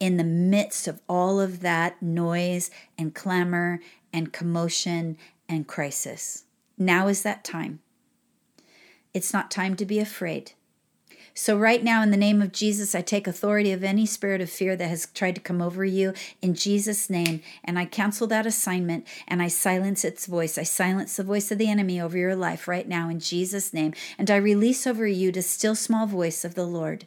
in 0.00 0.16
the 0.16 0.24
midst 0.24 0.88
of 0.88 1.00
all 1.08 1.40
of 1.40 1.60
that 1.60 2.02
noise 2.02 2.70
and 2.98 3.14
clamor 3.14 3.80
and 4.12 4.32
commotion 4.32 5.16
and 5.48 5.66
crisis. 5.66 6.44
Now 6.76 7.06
is 7.06 7.22
that 7.22 7.44
time. 7.44 7.80
It's 9.14 9.32
not 9.32 9.50
time 9.50 9.76
to 9.76 9.84
be 9.84 9.98
afraid. 9.98 10.52
So, 11.34 11.56
right 11.56 11.82
now, 11.82 12.02
in 12.02 12.10
the 12.10 12.18
name 12.18 12.42
of 12.42 12.52
Jesus, 12.52 12.94
I 12.94 13.00
take 13.00 13.26
authority 13.26 13.72
of 13.72 13.82
any 13.82 14.04
spirit 14.04 14.42
of 14.42 14.50
fear 14.50 14.76
that 14.76 14.88
has 14.88 15.06
tried 15.14 15.34
to 15.36 15.40
come 15.40 15.62
over 15.62 15.82
you 15.82 16.12
in 16.42 16.54
Jesus' 16.54 17.08
name, 17.08 17.40
and 17.64 17.78
I 17.78 17.86
cancel 17.86 18.26
that 18.26 18.44
assignment 18.44 19.06
and 19.26 19.40
I 19.40 19.48
silence 19.48 20.04
its 20.04 20.26
voice. 20.26 20.58
I 20.58 20.62
silence 20.62 21.16
the 21.16 21.24
voice 21.24 21.50
of 21.50 21.56
the 21.56 21.70
enemy 21.70 21.98
over 21.98 22.18
your 22.18 22.36
life 22.36 22.68
right 22.68 22.86
now 22.86 23.08
in 23.08 23.18
Jesus' 23.18 23.72
name, 23.72 23.94
and 24.18 24.30
I 24.30 24.36
release 24.36 24.86
over 24.86 25.06
you 25.06 25.32
the 25.32 25.40
still 25.40 25.74
small 25.74 26.06
voice 26.06 26.44
of 26.44 26.54
the 26.54 26.66
Lord. 26.66 27.06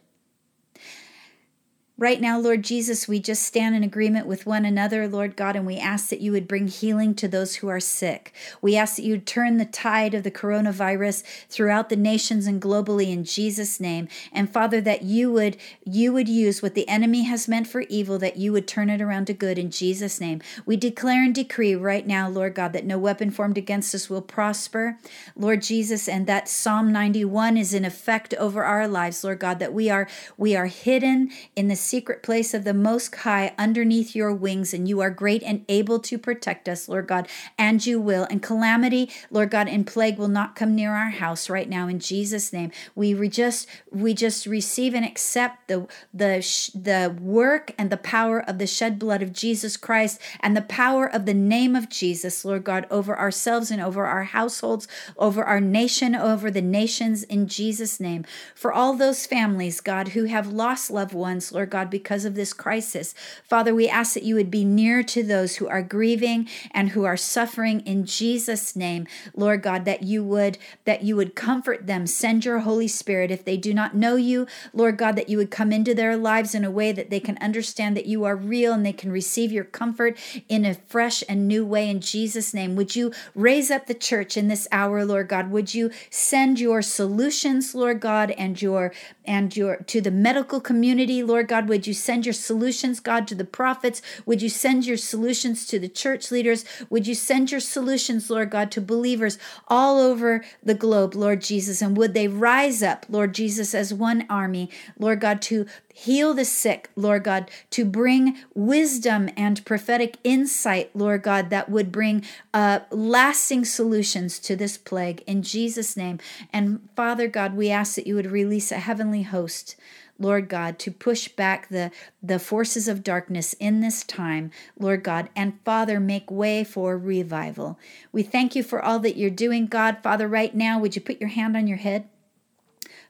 Right 1.97 2.19
now, 2.19 2.37
Lord 2.37 2.61
Jesus, 2.61 3.07
we 3.07 3.21
just 3.21 3.43
stand 3.43 3.73
in 3.73 3.81
agreement 3.81 4.27
with 4.27 4.45
one 4.45 4.65
another, 4.65 5.07
Lord 5.07 5.37
God, 5.37 5.55
and 5.55 5.65
we 5.65 5.77
ask 5.77 6.09
that 6.09 6.19
you 6.19 6.33
would 6.33 6.45
bring 6.45 6.67
healing 6.67 7.15
to 7.15 7.25
those 7.25 7.55
who 7.55 7.69
are 7.69 7.79
sick. 7.79 8.33
We 8.61 8.75
ask 8.75 8.97
that 8.97 9.05
you 9.05 9.17
turn 9.17 9.55
the 9.55 9.65
tide 9.65 10.13
of 10.13 10.23
the 10.23 10.31
coronavirus 10.31 11.23
throughout 11.47 11.87
the 11.87 11.95
nations 11.95 12.47
and 12.47 12.61
globally 12.61 13.13
in 13.13 13.23
Jesus' 13.23 13.79
name. 13.79 14.09
And 14.33 14.51
Father, 14.51 14.81
that 14.81 15.03
you 15.03 15.31
would 15.31 15.55
you 15.85 16.11
would 16.11 16.27
use 16.27 16.61
what 16.61 16.75
the 16.75 16.85
enemy 16.89 17.23
has 17.23 17.47
meant 17.47 17.65
for 17.65 17.85
evil, 17.87 18.19
that 18.19 18.35
you 18.35 18.51
would 18.51 18.67
turn 18.67 18.89
it 18.89 19.01
around 19.01 19.27
to 19.27 19.33
good 19.33 19.57
in 19.57 19.71
Jesus' 19.71 20.19
name. 20.19 20.41
We 20.65 20.75
declare 20.75 21.23
and 21.23 21.33
decree 21.33 21.75
right 21.75 22.05
now, 22.05 22.27
Lord 22.27 22.55
God, 22.55 22.73
that 22.73 22.83
no 22.83 22.99
weapon 22.99 23.31
formed 23.31 23.57
against 23.57 23.95
us 23.95 24.09
will 24.09 24.21
prosper, 24.21 24.97
Lord 25.33 25.61
Jesus, 25.61 26.09
and 26.09 26.27
that 26.27 26.49
Psalm 26.49 26.91
91 26.91 27.55
is 27.55 27.73
in 27.73 27.85
effect 27.85 28.33
over 28.33 28.65
our 28.65 28.85
lives, 28.85 29.23
Lord 29.23 29.39
God, 29.39 29.59
that 29.59 29.73
we 29.73 29.89
are 29.89 30.09
we 30.37 30.57
are 30.57 30.65
hidden 30.65 31.31
in 31.55 31.69
the 31.69 31.84
secret 31.85 32.23
place 32.23 32.53
of 32.53 32.63
the 32.63 32.73
Most 32.73 33.13
High 33.15 33.53
underneath 33.57 34.15
your 34.15 34.33
wings, 34.33 34.73
and 34.73 34.87
you 34.87 35.01
are 35.01 35.09
great 35.09 35.43
and 35.43 35.63
able 35.69 35.99
to 35.99 36.17
protect 36.17 36.67
us, 36.67 36.89
Lord 36.89 37.07
God, 37.07 37.27
and 37.57 37.85
you 37.85 38.01
will. 38.01 38.27
And 38.29 38.41
calamity, 38.41 39.11
Lord 39.29 39.51
God, 39.51 39.67
and 39.67 39.85
plague 39.85 40.17
will 40.17 40.27
not 40.27 40.55
come 40.55 40.75
near 40.75 40.91
our 40.91 41.11
house 41.11 41.49
right 41.49 41.69
now 41.69 41.87
in 41.87 41.99
Jesus' 41.99 42.51
name. 42.51 42.71
We 42.95 43.13
re- 43.13 43.29
just 43.29 43.67
we 43.91 44.13
just 44.13 44.45
receive 44.45 44.93
and 44.93 45.05
accept 45.05 45.67
the 45.67 45.87
the 46.13 46.37
the 46.73 47.15
work 47.21 47.73
and 47.77 47.89
the 47.89 47.97
power 47.97 48.39
of 48.39 48.57
the 48.57 48.67
shed 48.67 48.97
blood 48.97 49.21
of 49.21 49.33
Jesus 49.33 49.77
Christ 49.77 50.19
and 50.39 50.55
the 50.55 50.61
power 50.61 51.05
of 51.05 51.25
the 51.25 51.33
name 51.33 51.75
of 51.75 51.89
Jesus, 51.89 52.43
Lord 52.43 52.63
God, 52.63 52.87
over 52.89 53.17
ourselves 53.17 53.71
and 53.71 53.81
over 53.81 54.05
our 54.05 54.23
households, 54.23 54.87
over 55.17 55.43
our 55.43 55.61
nation, 55.61 56.15
over 56.15 56.49
the 56.49 56.61
nations 56.61 57.23
in 57.23 57.47
Jesus' 57.47 57.99
name. 57.99 58.25
For 58.55 58.73
all 58.73 58.93
those 58.93 59.25
families, 59.25 59.81
God, 59.81 60.09
who 60.09 60.25
have 60.25 60.51
lost 60.51 60.89
loved 60.89 61.13
ones, 61.13 61.51
Lord 61.51 61.69
God, 61.75 61.89
because 61.89 62.23
of 62.23 62.35
this 62.35 62.53
crisis. 62.53 63.13
Father, 63.43 63.75
we 63.75 63.89
ask 63.89 64.13
that 64.13 64.23
you 64.23 64.35
would 64.35 64.49
be 64.49 64.63
near 64.63 65.03
to 65.03 65.21
those 65.21 65.57
who 65.57 65.67
are 65.67 65.81
grieving 65.81 66.47
and 66.71 66.91
who 66.91 67.03
are 67.03 67.17
suffering 67.17 67.81
in 67.81 68.05
Jesus 68.05 68.77
name. 68.77 69.05
Lord 69.35 69.61
God, 69.61 69.83
that 69.83 70.01
you 70.03 70.23
would 70.23 70.57
that 70.85 71.03
you 71.03 71.17
would 71.17 71.35
comfort 71.35 71.85
them. 71.85 72.07
Send 72.07 72.45
your 72.45 72.59
Holy 72.59 72.87
Spirit 72.87 73.29
if 73.29 73.43
they 73.43 73.57
do 73.57 73.73
not 73.73 73.93
know 73.93 74.15
you, 74.15 74.47
Lord 74.71 74.95
God, 74.95 75.17
that 75.17 75.27
you 75.27 75.37
would 75.37 75.51
come 75.51 75.73
into 75.73 75.93
their 75.93 76.15
lives 76.15 76.55
in 76.55 76.63
a 76.63 76.71
way 76.71 76.93
that 76.93 77.09
they 77.09 77.19
can 77.19 77.37
understand 77.39 77.97
that 77.97 78.05
you 78.05 78.23
are 78.23 78.37
real 78.37 78.71
and 78.71 78.85
they 78.85 78.93
can 78.93 79.11
receive 79.11 79.51
your 79.51 79.65
comfort 79.65 80.17
in 80.47 80.63
a 80.63 80.75
fresh 80.75 81.25
and 81.27 81.45
new 81.45 81.65
way 81.65 81.89
in 81.89 81.99
Jesus 81.99 82.53
name. 82.53 82.77
Would 82.77 82.95
you 82.95 83.11
raise 83.33 83.69
up 83.69 83.87
the 83.87 83.93
church 83.93 84.37
in 84.37 84.47
this 84.47 84.65
hour, 84.71 85.03
Lord 85.03 85.27
God? 85.27 85.51
Would 85.51 85.73
you 85.73 85.91
send 86.09 86.57
your 86.57 86.81
solutions, 86.81 87.75
Lord 87.75 87.99
God, 87.99 88.31
and 88.31 88.61
your 88.61 88.93
and 89.25 89.53
your 89.57 89.77
to 89.77 89.99
the 89.99 90.11
medical 90.11 90.61
community, 90.61 91.21
Lord 91.21 91.49
God? 91.49 91.64
Would 91.67 91.87
you 91.87 91.93
send 91.93 92.25
your 92.25 92.33
solutions, 92.33 92.99
God, 92.99 93.27
to 93.27 93.35
the 93.35 93.45
prophets? 93.45 94.01
Would 94.25 94.41
you 94.41 94.49
send 94.49 94.85
your 94.85 94.97
solutions 94.97 95.65
to 95.67 95.79
the 95.79 95.89
church 95.89 96.31
leaders? 96.31 96.65
Would 96.89 97.07
you 97.07 97.15
send 97.15 97.51
your 97.51 97.59
solutions, 97.59 98.29
Lord 98.29 98.49
God, 98.49 98.71
to 98.71 98.81
believers 98.81 99.37
all 99.67 99.99
over 99.99 100.43
the 100.63 100.73
globe, 100.73 101.15
Lord 101.15 101.41
Jesus? 101.41 101.81
And 101.81 101.97
would 101.97 102.13
they 102.13 102.27
rise 102.27 102.81
up, 102.81 103.05
Lord 103.09 103.33
Jesus, 103.33 103.73
as 103.73 103.93
one 103.93 104.25
army, 104.29 104.69
Lord 104.97 105.21
God, 105.21 105.41
to 105.43 105.65
heal 105.97 106.33
the 106.33 106.43
sick, 106.43 106.89
Lord 106.97 107.23
God, 107.23 107.49
to 107.69 107.85
bring 107.85 108.37
wisdom 108.53 109.29
and 109.37 109.63
prophetic 109.63 110.17
insight, 110.25 110.91
Lord 110.93 111.23
God, 111.23 111.49
that 111.51 111.69
would 111.69 111.89
bring 111.89 112.25
uh, 112.53 112.79
lasting 112.91 113.63
solutions 113.63 114.37
to 114.39 114.57
this 114.57 114.77
plague 114.77 115.23
in 115.25 115.41
Jesus' 115.41 115.95
name. 115.95 116.19
And 116.51 116.81
Father 116.97 117.29
God, 117.29 117.55
we 117.55 117.69
ask 117.69 117.95
that 117.95 118.05
you 118.05 118.15
would 118.15 118.29
release 118.29 118.73
a 118.73 118.79
heavenly 118.79 119.23
host 119.23 119.77
Lord 120.17 120.47
God, 120.47 120.79
to 120.79 120.91
push 120.91 121.27
back 121.27 121.67
the, 121.67 121.91
the 122.23 122.39
forces 122.39 122.87
of 122.87 123.03
darkness 123.03 123.51
in 123.59 123.81
this 123.81 124.01
time, 124.05 124.49
Lord 124.79 125.03
God, 125.03 125.27
and 125.35 125.59
Father, 125.65 125.99
make 125.99 126.31
way 126.31 126.63
for 126.63 126.97
revival. 126.97 127.77
We 128.13 128.23
thank 128.23 128.55
you 128.55 128.63
for 128.63 128.81
all 128.81 128.99
that 128.99 129.17
you're 129.17 129.29
doing, 129.29 129.67
God. 129.67 129.97
Father, 130.01 130.25
right 130.25 130.55
now, 130.55 130.79
would 130.79 130.95
you 130.95 131.01
put 131.01 131.19
your 131.19 131.31
hand 131.31 131.57
on 131.57 131.67
your 131.67 131.79
head? 131.79 132.07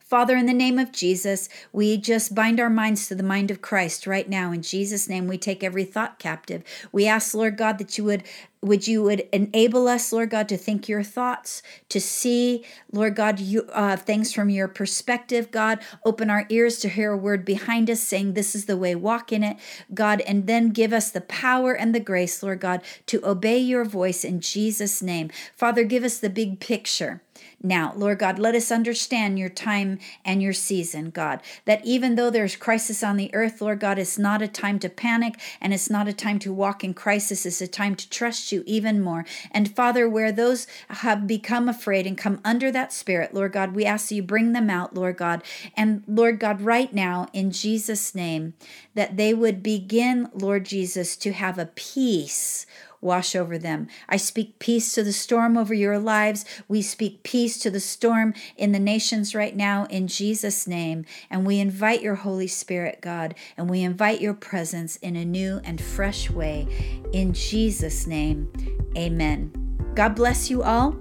Father, 0.06 0.38
in 0.38 0.46
the 0.46 0.54
name 0.54 0.78
of 0.78 0.92
Jesus, 0.92 1.50
we 1.74 1.98
just 1.98 2.36
bind 2.36 2.60
our 2.60 2.70
minds 2.70 3.08
to 3.08 3.16
the 3.16 3.24
mind 3.24 3.50
of 3.50 3.64
Christ 3.64 4.06
right 4.06 4.30
now. 4.30 4.52
In 4.52 4.62
Jesus' 4.62 5.10
name, 5.10 5.28
we 5.28 5.40
take 5.40 5.64
every 5.64 5.84
thought 5.84 6.20
captive. 6.20 6.64
We 6.92 7.08
ask, 7.08 7.34
Lord 7.34 7.58
God, 7.58 7.80
that 7.80 7.98
you 7.98 8.04
would 8.04 8.24
would 8.62 8.88
you 8.88 9.04
would 9.04 9.20
enable 9.32 9.88
us 9.88 10.12
lord 10.12 10.32
god 10.32 10.50
to 10.50 10.58
think 10.58 10.90
your 10.90 11.04
thoughts 11.04 11.62
to 11.88 12.02
see 12.02 12.66
lord 12.92 13.16
god 13.16 13.40
you 13.40 13.62
uh, 13.74 13.96
things 13.96 14.34
from 14.34 14.50
your 14.50 14.68
perspective 14.68 15.52
god 15.52 15.78
open 16.04 16.32
our 16.32 16.48
ears 16.50 16.80
to 16.80 16.90
hear 16.90 17.12
a 17.12 17.18
word 17.18 17.46
behind 17.46 17.92
us 17.92 18.02
saying 18.02 18.34
this 18.34 18.56
is 18.56 18.66
the 18.66 18.78
way 18.78 18.96
walk 18.96 19.32
in 19.32 19.44
it 19.44 19.58
god 19.94 20.20
and 20.22 20.48
then 20.48 20.70
give 20.70 20.94
us 20.94 21.12
the 21.12 21.22
power 21.22 21.74
and 21.74 21.94
the 21.94 22.00
grace 22.00 22.42
lord 22.42 22.60
god 22.60 22.82
to 23.06 23.24
obey 23.24 23.60
your 23.60 23.86
voice 23.86 24.24
in 24.24 24.42
jesus 24.42 25.00
name 25.00 25.30
father 25.56 25.84
give 25.84 26.04
us 26.04 26.18
the 26.18 26.30
big 26.30 26.60
picture 26.60 27.22
now, 27.66 27.94
Lord 27.96 28.20
God, 28.20 28.38
let 28.38 28.54
us 28.54 28.72
understand 28.72 29.40
your 29.40 29.50
time 29.50 29.98
and 30.24 30.42
your 30.42 30.54
season, 30.54 31.10
God, 31.10 31.42
that 31.66 31.84
even 31.84 32.14
though 32.14 32.30
there's 32.30 32.56
crisis 32.56 33.04
on 33.04 33.18
the 33.18 33.34
earth, 33.34 33.60
Lord 33.60 33.80
God, 33.80 33.98
it's 33.98 34.20
not 34.20 34.44
a 34.44 34.48
time 34.48 34.78
to 34.80 34.90
panic 34.90 35.40
and 35.60 35.74
it's 35.74 35.90
not 35.90 36.08
a 36.08 36.14
time 36.14 36.38
to 36.40 36.54
walk 36.54 36.84
in 36.84 36.94
crisis. 36.94 37.44
It's 37.44 37.62
a 37.62 37.68
time 37.68 37.96
to 37.96 38.10
trust 38.10 38.52
you 38.52 38.64
even 38.68 39.02
more. 39.02 39.26
And 39.52 39.76
Father, 39.76 40.08
where 40.08 40.32
those 40.32 40.68
have 40.90 41.26
become 41.26 41.68
afraid 41.68 42.06
and 42.06 42.16
come 42.16 42.40
under 42.46 42.72
that 42.72 42.94
spirit, 42.94 43.34
Lord 43.34 43.54
God, 43.54 43.76
we 43.76 43.84
ask 43.84 44.12
you 44.12 44.22
bring 44.22 44.54
them 44.54 44.70
out, 44.70 44.94
Lord 44.94 45.18
God. 45.18 45.44
And 45.76 46.04
Lord 46.08 46.40
God, 46.40 46.62
right 46.62 46.94
now, 46.94 47.28
in 47.34 47.50
Jesus' 47.50 48.14
name, 48.14 48.54
that 48.94 49.18
they 49.18 49.34
would 49.34 49.64
begin, 49.64 50.30
Lord 50.34 50.66
Jesus, 50.66 51.16
to 51.18 51.34
have 51.34 51.58
a 51.58 51.66
peace 51.66 52.68
wash 53.06 53.36
over 53.36 53.58
them. 53.58 53.88
I 54.10 54.18
speak 54.18 54.60
peace 54.60 54.92
to 54.94 55.04
the 55.04 55.14
storm 55.14 55.58
over 55.58 55.74
your 55.74 56.00
lives. 56.00 56.44
We 56.68 56.82
speak 56.82 57.24
peace 57.24 57.58
to 57.60 57.70
the 57.70 57.80
storm 57.80 58.34
in 58.58 58.72
the 58.74 58.80
nations 58.80 59.34
right 59.34 59.56
now 59.56 59.86
in 59.86 60.08
Jesus' 60.08 60.68
name. 60.68 61.06
And 61.30 61.46
we 61.46 61.60
invite 61.60 62.02
your 62.02 62.16
Holy 62.16 62.48
Spirit, 62.48 63.00
God, 63.02 63.36
and 63.56 63.70
we 63.70 63.84
invite 63.84 64.20
your 64.20 64.34
presence 64.34 64.98
in 64.98 65.16
a 65.16 65.24
new 65.24 65.62
and 65.64 65.80
fresh 65.80 66.30
way. 66.30 66.68
In 67.14 67.34
Jesus' 67.34 68.08
name, 68.08 68.52
amen. 68.98 69.52
God 69.94 70.16
bless 70.16 70.50
you 70.50 70.64
all, 70.64 70.96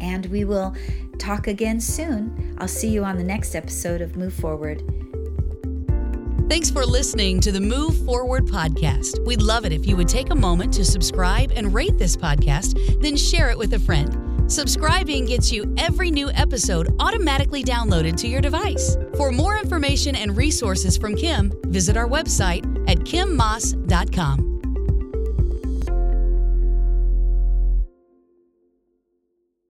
and 0.00 0.26
we 0.26 0.44
will 0.44 0.74
talk 1.18 1.46
again 1.46 1.80
soon. 1.80 2.56
I'll 2.58 2.68
see 2.68 2.90
you 2.90 3.04
on 3.04 3.16
the 3.16 3.24
next 3.24 3.54
episode 3.54 4.02
of 4.02 4.16
Move 4.16 4.34
Forward. 4.34 5.03
Thanks 6.48 6.70
for 6.70 6.84
listening 6.84 7.40
to 7.40 7.50
the 7.50 7.60
Move 7.60 7.96
Forward 8.04 8.44
podcast. 8.44 9.24
We'd 9.24 9.40
love 9.40 9.64
it 9.64 9.72
if 9.72 9.86
you 9.86 9.96
would 9.96 10.08
take 10.08 10.30
a 10.30 10.34
moment 10.34 10.74
to 10.74 10.84
subscribe 10.84 11.50
and 11.56 11.72
rate 11.72 11.96
this 11.96 12.18
podcast, 12.18 13.00
then 13.00 13.16
share 13.16 13.48
it 13.48 13.56
with 13.56 13.72
a 13.72 13.78
friend. 13.78 14.52
Subscribing 14.52 15.24
gets 15.24 15.50
you 15.50 15.74
every 15.78 16.10
new 16.10 16.30
episode 16.32 16.94
automatically 17.00 17.64
downloaded 17.64 18.16
to 18.18 18.28
your 18.28 18.42
device. 18.42 18.98
For 19.16 19.32
more 19.32 19.58
information 19.58 20.14
and 20.16 20.36
resources 20.36 20.98
from 20.98 21.16
Kim, 21.16 21.50
visit 21.68 21.96
our 21.96 22.06
website 22.06 22.62
at 22.90 22.98
kimmoss.com. 22.98 24.53